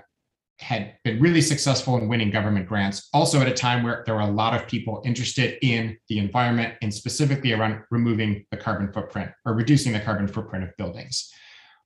had 0.58 0.92
been 1.04 1.18
really 1.20 1.40
successful 1.40 1.96
in 1.96 2.06
winning 2.06 2.30
government 2.30 2.68
grants, 2.68 3.08
also 3.14 3.40
at 3.40 3.48
a 3.48 3.54
time 3.54 3.82
where 3.82 4.02
there 4.04 4.14
were 4.14 4.20
a 4.20 4.30
lot 4.30 4.54
of 4.54 4.68
people 4.68 5.00
interested 5.06 5.56
in 5.62 5.96
the 6.10 6.18
environment 6.18 6.74
and 6.82 6.92
specifically 6.92 7.54
around 7.54 7.82
removing 7.90 8.44
the 8.50 8.58
carbon 8.58 8.92
footprint 8.92 9.30
or 9.46 9.54
reducing 9.54 9.94
the 9.94 10.00
carbon 10.00 10.28
footprint 10.28 10.64
of 10.64 10.76
buildings. 10.76 11.32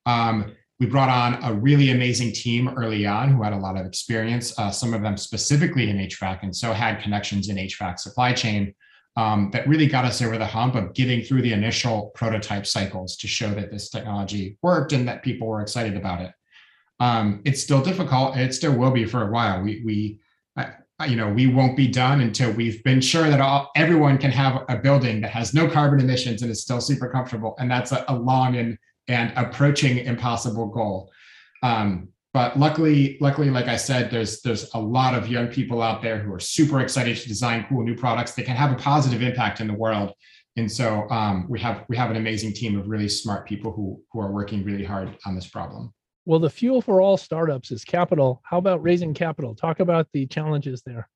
Um, 0.05 0.57
we 0.81 0.87
brought 0.87 1.09
on 1.09 1.41
a 1.45 1.55
really 1.55 1.93
amazing 1.93 2.33
team 2.33 2.69
early 2.77 3.07
on 3.07 3.31
who 3.31 3.45
had 3.45 3.53
a 3.53 3.59
lot 3.59 3.77
of 3.79 3.87
experience, 3.87 4.59
uh, 4.59 4.73
some 4.73 4.93
of 4.93 5.03
them 5.03 5.17
specifically 5.17 5.89
in 5.89 5.99
HVAC, 5.99 6.43
and 6.43 6.55
so 6.55 6.73
had 6.73 7.01
connections 7.01 7.49
in 7.49 7.57
HVAC 7.57 8.01
supply 8.01 8.33
chain 8.33 8.75
um, 9.19 9.51
that 9.53 9.69
really 9.69 9.87
got 9.87 10.05
us 10.05 10.23
over 10.23 10.39
the 10.39 10.47
hump 10.47 10.75
of 10.75 10.95
getting 10.95 11.23
through 11.23 11.43
the 11.43 11.53
initial 11.53 12.11
prototype 12.15 12.67
cycles 12.67 13.17
to 13.17 13.27
show 13.27 13.51
that 13.51 13.71
this 13.71 13.91
technology 13.91 14.57
worked 14.63 14.93
and 14.93 15.07
that 15.09 15.23
people 15.23 15.47
were 15.47 15.61
excited 15.61 15.97
about 15.97 16.21
it 16.21 16.33
um, 17.01 17.43
it's 17.45 17.63
still 17.63 17.83
difficult 17.83 18.37
it 18.37 18.55
still 18.55 18.77
will 18.77 18.91
be 18.91 19.05
for 19.05 19.29
a 19.29 19.31
while. 19.31 19.63
We, 19.63 19.83
we, 19.85 20.21
you 21.07 21.15
know, 21.17 21.29
we 21.29 21.47
won't 21.47 21.77
be 21.77 21.87
done 21.87 22.21
until 22.21 22.51
we've 22.53 22.83
been 22.83 23.01
sure 23.01 23.31
that 23.31 23.41
all, 23.41 23.71
everyone 23.77 24.19
can 24.19 24.33
have 24.33 24.65
a 24.69 24.77
building 24.77 25.21
that 25.21 25.31
has 25.31 25.55
no 25.55 25.69
carbon 25.69 26.01
emissions 26.01 26.43
and 26.43 26.51
is 26.51 26.63
still 26.63 26.81
super 26.81 27.09
comfortable. 27.09 27.55
And 27.59 27.71
that's 27.71 27.93
a, 27.93 28.05
a 28.09 28.17
long 28.17 28.57
and, 28.57 28.77
and 29.07 29.33
approaching 29.37 29.99
impossible 29.99 30.67
goal. 30.67 31.11
Um, 31.63 32.09
but 32.35 32.59
luckily, 32.59 33.17
luckily, 33.21 33.51
like 33.51 33.67
I 33.67 33.77
said, 33.77 34.11
there's 34.11 34.43
there's 34.43 34.73
a 34.75 34.79
lot 34.79 35.15
of 35.15 35.29
young 35.29 35.49
people 35.49 35.81
out 35.81 36.03
there 36.03 36.19
who 36.19 36.33
are 36.33 36.41
super 36.41 36.81
excited 36.81 37.17
to 37.17 37.29
design 37.29 37.67
cool 37.69 37.83
new 37.83 37.97
products 37.97 38.33
that 38.35 38.45
can 38.45 38.57
have 38.57 38.73
a 38.73 38.77
positive 38.77 39.23
impact 39.23 39.61
in 39.61 39.67
the 39.67 39.75
world. 39.75 40.13
And 40.57 40.71
so 40.71 41.09
um, 41.11 41.47
we 41.49 41.59
have 41.61 41.85
we 41.89 41.97
have 41.97 42.11
an 42.11 42.17
amazing 42.17 42.53
team 42.53 42.79
of 42.79 42.89
really 42.89 43.09
smart 43.09 43.47
people 43.49 43.73
who 43.73 44.03
who 44.13 44.21
are 44.21 44.31
working 44.31 44.65
really 44.65 44.85
hard 44.85 45.17
on 45.25 45.35
this 45.35 45.47
problem. 45.47 45.95
Well, 46.27 46.39
the 46.39 46.51
fuel 46.51 46.83
for 46.83 47.01
all 47.01 47.17
startups 47.17 47.71
is 47.71 47.85
capital. 47.85 48.43
How 48.45 48.59
about 48.59 48.83
raising 48.83 49.15
capital? 49.15 49.55
Talk 49.55 49.81
about 49.81 50.09
the 50.13 50.27
challenges 50.27 50.83
there. 50.85 51.09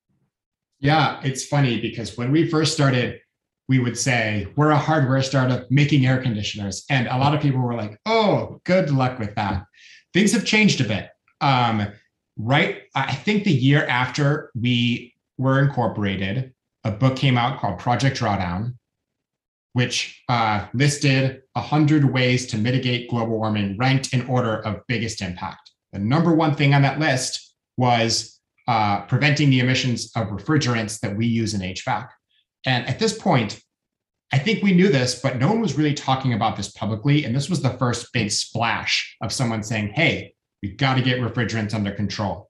Yeah, 0.80 1.20
it's 1.22 1.44
funny 1.44 1.80
because 1.80 2.16
when 2.16 2.32
we 2.32 2.48
first 2.48 2.72
started, 2.72 3.20
we 3.68 3.78
would 3.78 3.98
say, 3.98 4.48
we're 4.56 4.70
a 4.70 4.78
hardware 4.78 5.22
startup 5.22 5.70
making 5.70 6.06
air 6.06 6.22
conditioners. 6.22 6.84
And 6.88 7.08
a 7.08 7.18
lot 7.18 7.34
of 7.34 7.42
people 7.42 7.60
were 7.60 7.74
like, 7.74 7.98
oh, 8.06 8.60
good 8.64 8.90
luck 8.90 9.18
with 9.18 9.34
that. 9.34 9.64
Things 10.14 10.32
have 10.32 10.44
changed 10.44 10.80
a 10.80 10.84
bit. 10.84 11.08
Um, 11.40 11.88
right, 12.36 12.82
I 12.94 13.14
think 13.14 13.44
the 13.44 13.52
year 13.52 13.86
after 13.86 14.50
we 14.54 15.14
were 15.38 15.60
incorporated, 15.60 16.52
a 16.84 16.90
book 16.90 17.16
came 17.16 17.38
out 17.38 17.60
called 17.60 17.78
Project 17.78 18.18
Drawdown 18.18 18.74
which 19.72 20.22
uh, 20.28 20.66
listed 20.74 21.42
100 21.54 22.04
ways 22.04 22.46
to 22.46 22.58
mitigate 22.58 23.08
global 23.08 23.38
warming, 23.38 23.76
ranked 23.78 24.12
in 24.12 24.26
order 24.26 24.58
of 24.60 24.86
biggest 24.86 25.22
impact. 25.22 25.70
The 25.92 25.98
number 25.98 26.34
one 26.34 26.54
thing 26.54 26.74
on 26.74 26.82
that 26.82 26.98
list 26.98 27.54
was 27.76 28.40
uh, 28.68 29.02
preventing 29.02 29.50
the 29.50 29.60
emissions 29.60 30.10
of 30.14 30.28
refrigerants 30.28 31.00
that 31.00 31.16
we 31.16 31.26
use 31.26 31.54
in 31.54 31.60
HVAC. 31.60 32.08
And 32.66 32.86
at 32.86 32.98
this 32.98 33.18
point, 33.18 33.60
I 34.32 34.38
think 34.38 34.62
we 34.62 34.72
knew 34.72 34.88
this, 34.88 35.20
but 35.20 35.38
no 35.38 35.48
one 35.48 35.60
was 35.60 35.76
really 35.76 35.92
talking 35.92 36.32
about 36.32 36.56
this 36.56 36.72
publicly. 36.72 37.24
And 37.24 37.36
this 37.36 37.50
was 37.50 37.60
the 37.60 37.76
first 37.78 38.12
big 38.14 38.30
splash 38.30 39.14
of 39.20 39.32
someone 39.32 39.62
saying, 39.62 39.92
hey, 39.94 40.34
we've 40.62 40.78
got 40.78 40.94
to 40.94 41.02
get 41.02 41.20
refrigerants 41.20 41.74
under 41.74 41.92
control. 41.92 42.48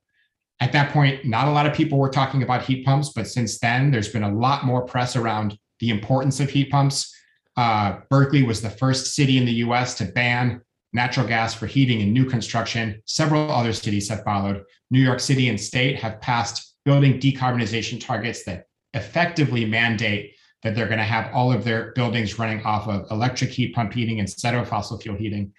At 0.60 0.70
that 0.72 0.92
point, 0.92 1.26
not 1.26 1.48
a 1.48 1.50
lot 1.50 1.66
of 1.66 1.74
people 1.74 1.98
were 1.98 2.08
talking 2.08 2.44
about 2.44 2.62
heat 2.62 2.84
pumps, 2.86 3.12
but 3.12 3.26
since 3.26 3.58
then, 3.58 3.90
there's 3.90 4.08
been 4.08 4.22
a 4.22 4.32
lot 4.32 4.64
more 4.64 4.82
press 4.82 5.16
around 5.16 5.58
the 5.80 5.90
importance 5.90 6.38
of 6.38 6.50
heat 6.50 6.70
pumps. 6.70 7.12
Uh, 7.56 7.98
Berkeley 8.08 8.44
was 8.44 8.62
the 8.62 8.70
first 8.70 9.16
city 9.16 9.36
in 9.38 9.44
the 9.44 9.54
US 9.54 9.94
to 9.96 10.04
ban 10.04 10.60
natural 10.92 11.26
gas 11.26 11.52
for 11.52 11.66
heating 11.66 12.00
in 12.00 12.12
new 12.12 12.26
construction. 12.26 13.02
Several 13.06 13.50
other 13.50 13.72
cities 13.72 14.08
have 14.08 14.22
followed. 14.22 14.62
New 14.90 15.00
York 15.00 15.18
City 15.18 15.48
and 15.48 15.60
state 15.60 15.98
have 15.98 16.20
passed 16.20 16.76
building 16.84 17.18
decarbonization 17.18 18.00
targets 18.00 18.44
that 18.44 18.66
effectively 18.94 19.64
mandate 19.64 20.34
that 20.62 20.74
they're 20.74 20.86
going 20.86 20.98
to 20.98 21.04
have 21.04 21.32
all 21.34 21.52
of 21.52 21.64
their 21.64 21.92
buildings 21.92 22.38
running 22.38 22.62
off 22.64 22.88
of 22.88 23.10
electric 23.10 23.50
heat 23.50 23.74
pump 23.74 23.92
heating 23.92 24.18
instead 24.18 24.54
of 24.54 24.68
fossil 24.68 24.98
fuel 24.98 25.16
heating. 25.16 25.52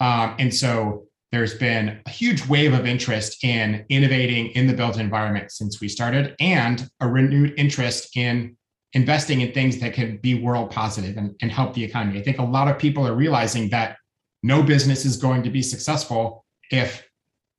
Um, 0.00 0.34
and 0.38 0.54
so 0.54 1.06
there's 1.30 1.54
been 1.54 2.00
a 2.06 2.10
huge 2.10 2.46
wave 2.46 2.72
of 2.72 2.86
interest 2.86 3.44
in 3.44 3.84
innovating 3.88 4.48
in 4.48 4.66
the 4.66 4.72
built 4.72 4.98
environment 4.98 5.50
since 5.52 5.80
we 5.80 5.88
started 5.88 6.34
and 6.40 6.88
a 7.00 7.08
renewed 7.08 7.54
interest 7.58 8.16
in 8.16 8.56
investing 8.94 9.42
in 9.42 9.52
things 9.52 9.78
that 9.78 9.92
can 9.92 10.16
be 10.18 10.34
world 10.34 10.70
positive 10.70 11.16
and, 11.16 11.34
and 11.42 11.52
help 11.52 11.74
the 11.74 11.84
economy. 11.84 12.18
I 12.18 12.22
think 12.22 12.38
a 12.38 12.44
lot 12.44 12.68
of 12.68 12.78
people 12.78 13.06
are 13.06 13.14
realizing 13.14 13.68
that 13.70 13.98
no 14.42 14.62
business 14.62 15.04
is 15.04 15.16
going 15.16 15.42
to 15.42 15.50
be 15.50 15.60
successful 15.60 16.44
if 16.70 17.06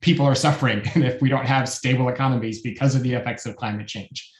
people 0.01 0.25
are 0.25 0.35
suffering 0.35 0.81
and 0.95 1.03
if 1.03 1.21
we 1.21 1.29
don't 1.29 1.45
have 1.45 1.69
stable 1.69 2.09
economies 2.09 2.62
because 2.62 2.95
of 2.95 3.03
the 3.03 3.13
effects 3.13 3.45
of 3.45 3.55
climate 3.55 3.88
change. 3.88 4.31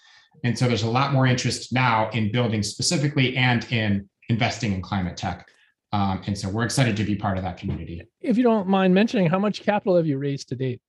And 0.44 0.58
so 0.58 0.68
there's 0.68 0.84
a 0.84 0.90
lot 0.90 1.14
more 1.14 1.28
interest 1.28 1.74
now 1.74 2.10
in 2.12 2.32
building 2.32 2.64
specifically 2.64 3.36
and 3.38 3.66
in 3.72 4.10
investing 4.30 4.74
in 4.74 4.82
climate 4.82 5.18
tech. 5.18 5.48
Um, 5.92 6.22
and 6.28 6.38
so 6.38 6.50
we're 6.50 6.66
excited 6.66 6.96
to 6.98 7.04
be 7.04 7.16
part 7.16 7.38
of 7.38 7.44
that 7.44 7.58
community. 7.58 8.04
If 8.22 8.38
you 8.38 8.44
don't 8.44 8.68
mind 8.68 8.94
mentioning, 8.94 9.28
how 9.28 9.40
much 9.40 9.64
capital 9.64 9.96
have 9.98 10.06
you 10.06 10.18
raised 10.18 10.50
to 10.50 10.56
date? 10.56 10.82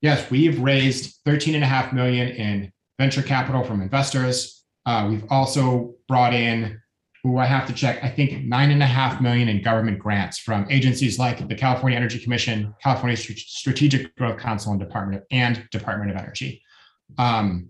Yes, 0.00 0.30
we've 0.30 0.60
raised 0.60 1.20
13 1.24 1.54
and 1.54 1.64
a 1.64 1.66
half 1.66 1.92
million 1.92 2.28
in 2.28 2.72
venture 2.98 3.22
capital 3.22 3.64
from 3.64 3.82
investors. 3.82 4.64
Uh, 4.86 5.06
we've 5.10 5.24
also 5.30 5.94
brought 6.08 6.34
in, 6.34 6.80
who 7.22 7.38
I 7.38 7.46
have 7.46 7.68
to 7.68 7.72
check, 7.72 8.02
I 8.02 8.08
think 8.08 8.44
nine 8.44 8.72
and 8.72 8.82
a 8.82 8.86
half 8.86 9.20
million 9.20 9.48
in 9.48 9.62
government 9.62 10.00
grants 10.00 10.38
from 10.38 10.66
agencies 10.70 11.20
like 11.20 11.46
the 11.46 11.54
California 11.54 11.96
Energy 11.96 12.18
Commission, 12.18 12.74
California 12.82 13.16
Strategic 13.16 14.14
Growth 14.16 14.40
Council, 14.40 14.72
and 14.72 14.80
Department 14.80 15.20
of, 15.20 15.26
and 15.30 15.68
Department 15.70 16.10
of 16.10 16.16
Energy. 16.16 16.62
Um, 17.18 17.68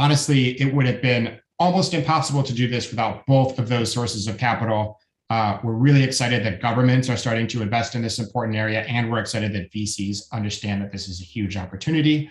honestly, 0.00 0.58
it 0.58 0.74
would 0.74 0.86
have 0.86 1.02
been 1.02 1.38
almost 1.58 1.92
impossible 1.92 2.42
to 2.42 2.54
do 2.54 2.66
this 2.66 2.90
without 2.90 3.26
both 3.26 3.58
of 3.58 3.68
those 3.68 3.92
sources 3.92 4.26
of 4.26 4.38
capital. 4.38 4.98
Uh, 5.28 5.58
we're 5.62 5.74
really 5.74 6.02
excited 6.02 6.42
that 6.42 6.60
governments 6.60 7.10
are 7.10 7.18
starting 7.18 7.46
to 7.46 7.60
invest 7.60 7.94
in 7.94 8.00
this 8.00 8.18
important 8.18 8.56
area, 8.56 8.80
and 8.88 9.12
we're 9.12 9.20
excited 9.20 9.52
that 9.52 9.70
VCs 9.70 10.32
understand 10.32 10.80
that 10.80 10.90
this 10.90 11.06
is 11.06 11.20
a 11.20 11.24
huge 11.24 11.58
opportunity. 11.58 12.30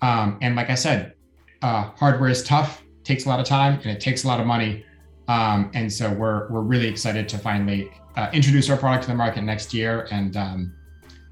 Um, 0.00 0.38
and 0.42 0.54
like 0.54 0.70
I 0.70 0.76
said, 0.76 1.14
uh, 1.60 1.90
hardware 1.96 2.30
is 2.30 2.44
tough, 2.44 2.84
takes 3.02 3.26
a 3.26 3.28
lot 3.28 3.40
of 3.40 3.46
time, 3.46 3.80
and 3.80 3.86
it 3.86 4.00
takes 4.00 4.22
a 4.22 4.28
lot 4.28 4.38
of 4.38 4.46
money. 4.46 4.84
Um, 5.26 5.72
and 5.74 5.92
so 5.92 6.10
we're 6.10 6.48
we're 6.50 6.62
really 6.62 6.86
excited 6.86 7.28
to 7.30 7.38
finally 7.38 7.90
uh, 8.16 8.30
introduce 8.32 8.70
our 8.70 8.76
product 8.76 9.02
to 9.04 9.08
the 9.10 9.16
market 9.16 9.42
next 9.42 9.74
year 9.74 10.06
and 10.12 10.36
um, 10.36 10.72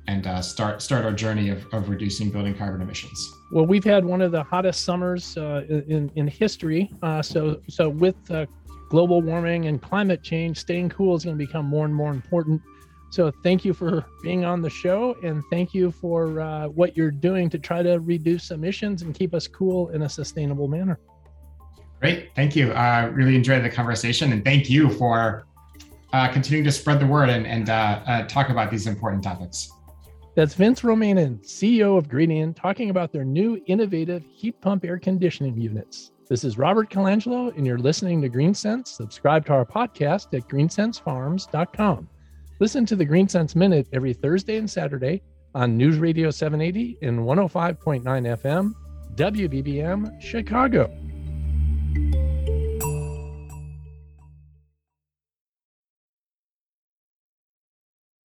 and 0.09 0.27
uh, 0.27 0.43
start 0.43 0.83
start 0.83 1.05
our 1.05 1.13
journey 1.13 1.49
of, 1.49 1.65
of 1.73 1.89
reducing 1.89 2.29
building 2.31 2.55
carbon 2.55 2.83
emissions. 2.83 3.36
Well, 3.51 3.67
we've 3.67 3.85
had 3.85 4.05
one 4.05 4.23
of 4.23 4.33
the 4.33 4.43
hottest 4.43 4.85
summers 4.85 5.37
uh, 5.37 5.65
in 5.69 6.11
in 6.17 6.27
history. 6.27 6.91
Uh, 7.03 7.23
so 7.23 7.61
so 7.69 7.89
with 7.89 8.17
uh, 8.31 8.47
global 8.89 9.23
warming 9.23 9.67
and 9.67 9.81
climate 9.81 10.23
change, 10.23 10.59
staying 10.59 10.89
cool 10.89 11.15
is 11.17 11.25
going 11.25 11.39
to 11.39 11.47
become 11.47 11.67
more 11.67 11.85
and 11.85 11.95
more 11.95 12.11
important. 12.11 12.61
So 13.11 13.31
thank 13.45 13.65
you 13.65 13.73
for 13.73 14.05
being 14.23 14.45
on 14.45 14.63
the 14.63 14.71
show, 14.71 15.17
and 15.23 15.43
thank 15.49 15.73
you 15.75 15.93
for 15.93 16.41
uh, 16.41 16.67
what 16.69 16.97
you're 16.97 17.13
doing 17.13 17.49
to 17.51 17.59
try 17.59 17.83
to 17.83 18.01
reduce 18.01 18.51
emissions 18.51 19.03
and 19.03 19.15
keep 19.15 19.33
us 19.33 19.47
cool 19.47 19.91
in 19.91 20.03
a 20.03 20.09
sustainable 20.09 20.67
manner. 20.67 20.99
Great, 22.01 22.31
thank 22.35 22.57
you. 22.57 22.73
I 22.73 23.05
really 23.05 23.37
enjoyed 23.37 23.65
the 23.65 23.71
conversation, 23.71 24.33
and 24.33 24.45
thank 24.45 24.69
you 24.69 24.91
for 24.91 25.47
uh, 26.13 26.29
continuing 26.29 26.65
to 26.65 26.73
spread 26.73 26.99
the 26.99 27.07
word 27.07 27.29
and, 27.29 27.47
and 27.47 27.71
uh, 27.71 28.27
talk 28.27 28.51
about 28.51 28.71
these 28.73 28.87
important 28.87 29.23
topics. 29.23 29.71
That's 30.37 30.53
Vince 30.53 30.83
Romanin, 30.83 31.39
CEO 31.39 31.97
of 31.97 32.11
Gradient, 32.11 32.57
talking 32.57 32.91
about 32.91 33.11
their 33.11 33.25
new 33.25 33.59
innovative 33.65 34.23
heat 34.31 34.61
pump 34.61 34.85
air 34.85 34.99
conditioning 34.99 35.59
units. 35.59 36.13
This 36.29 36.45
is 36.45 36.59
Robert 36.59 36.91
Colangelo, 36.91 37.57
and 37.57 37.67
you're 37.67 37.79
listening 37.79 38.21
to 38.21 38.29
GreenSense. 38.29 38.89
Subscribe 38.89 39.47
to 39.47 39.55
our 39.55 39.65
podcast 39.65 40.35
at 40.35 40.47
greensensefarms.com. 40.47 42.11
Listen 42.61 42.85
to 42.85 42.97
the 42.97 43.07
GreenSense 43.07 43.57
Minute 43.57 43.89
every 43.95 44.13
Thursday 44.13 44.59
and 44.59 44.71
Saturday 44.71 45.23
on 45.55 45.79
News 45.79 45.97
Radio 45.97 46.31
780 46.31 46.99
and 47.01 47.19
105.9 47.21 48.03
FM, 48.03 48.75
WBBM, 49.15 50.21
Chicago. 50.21 50.93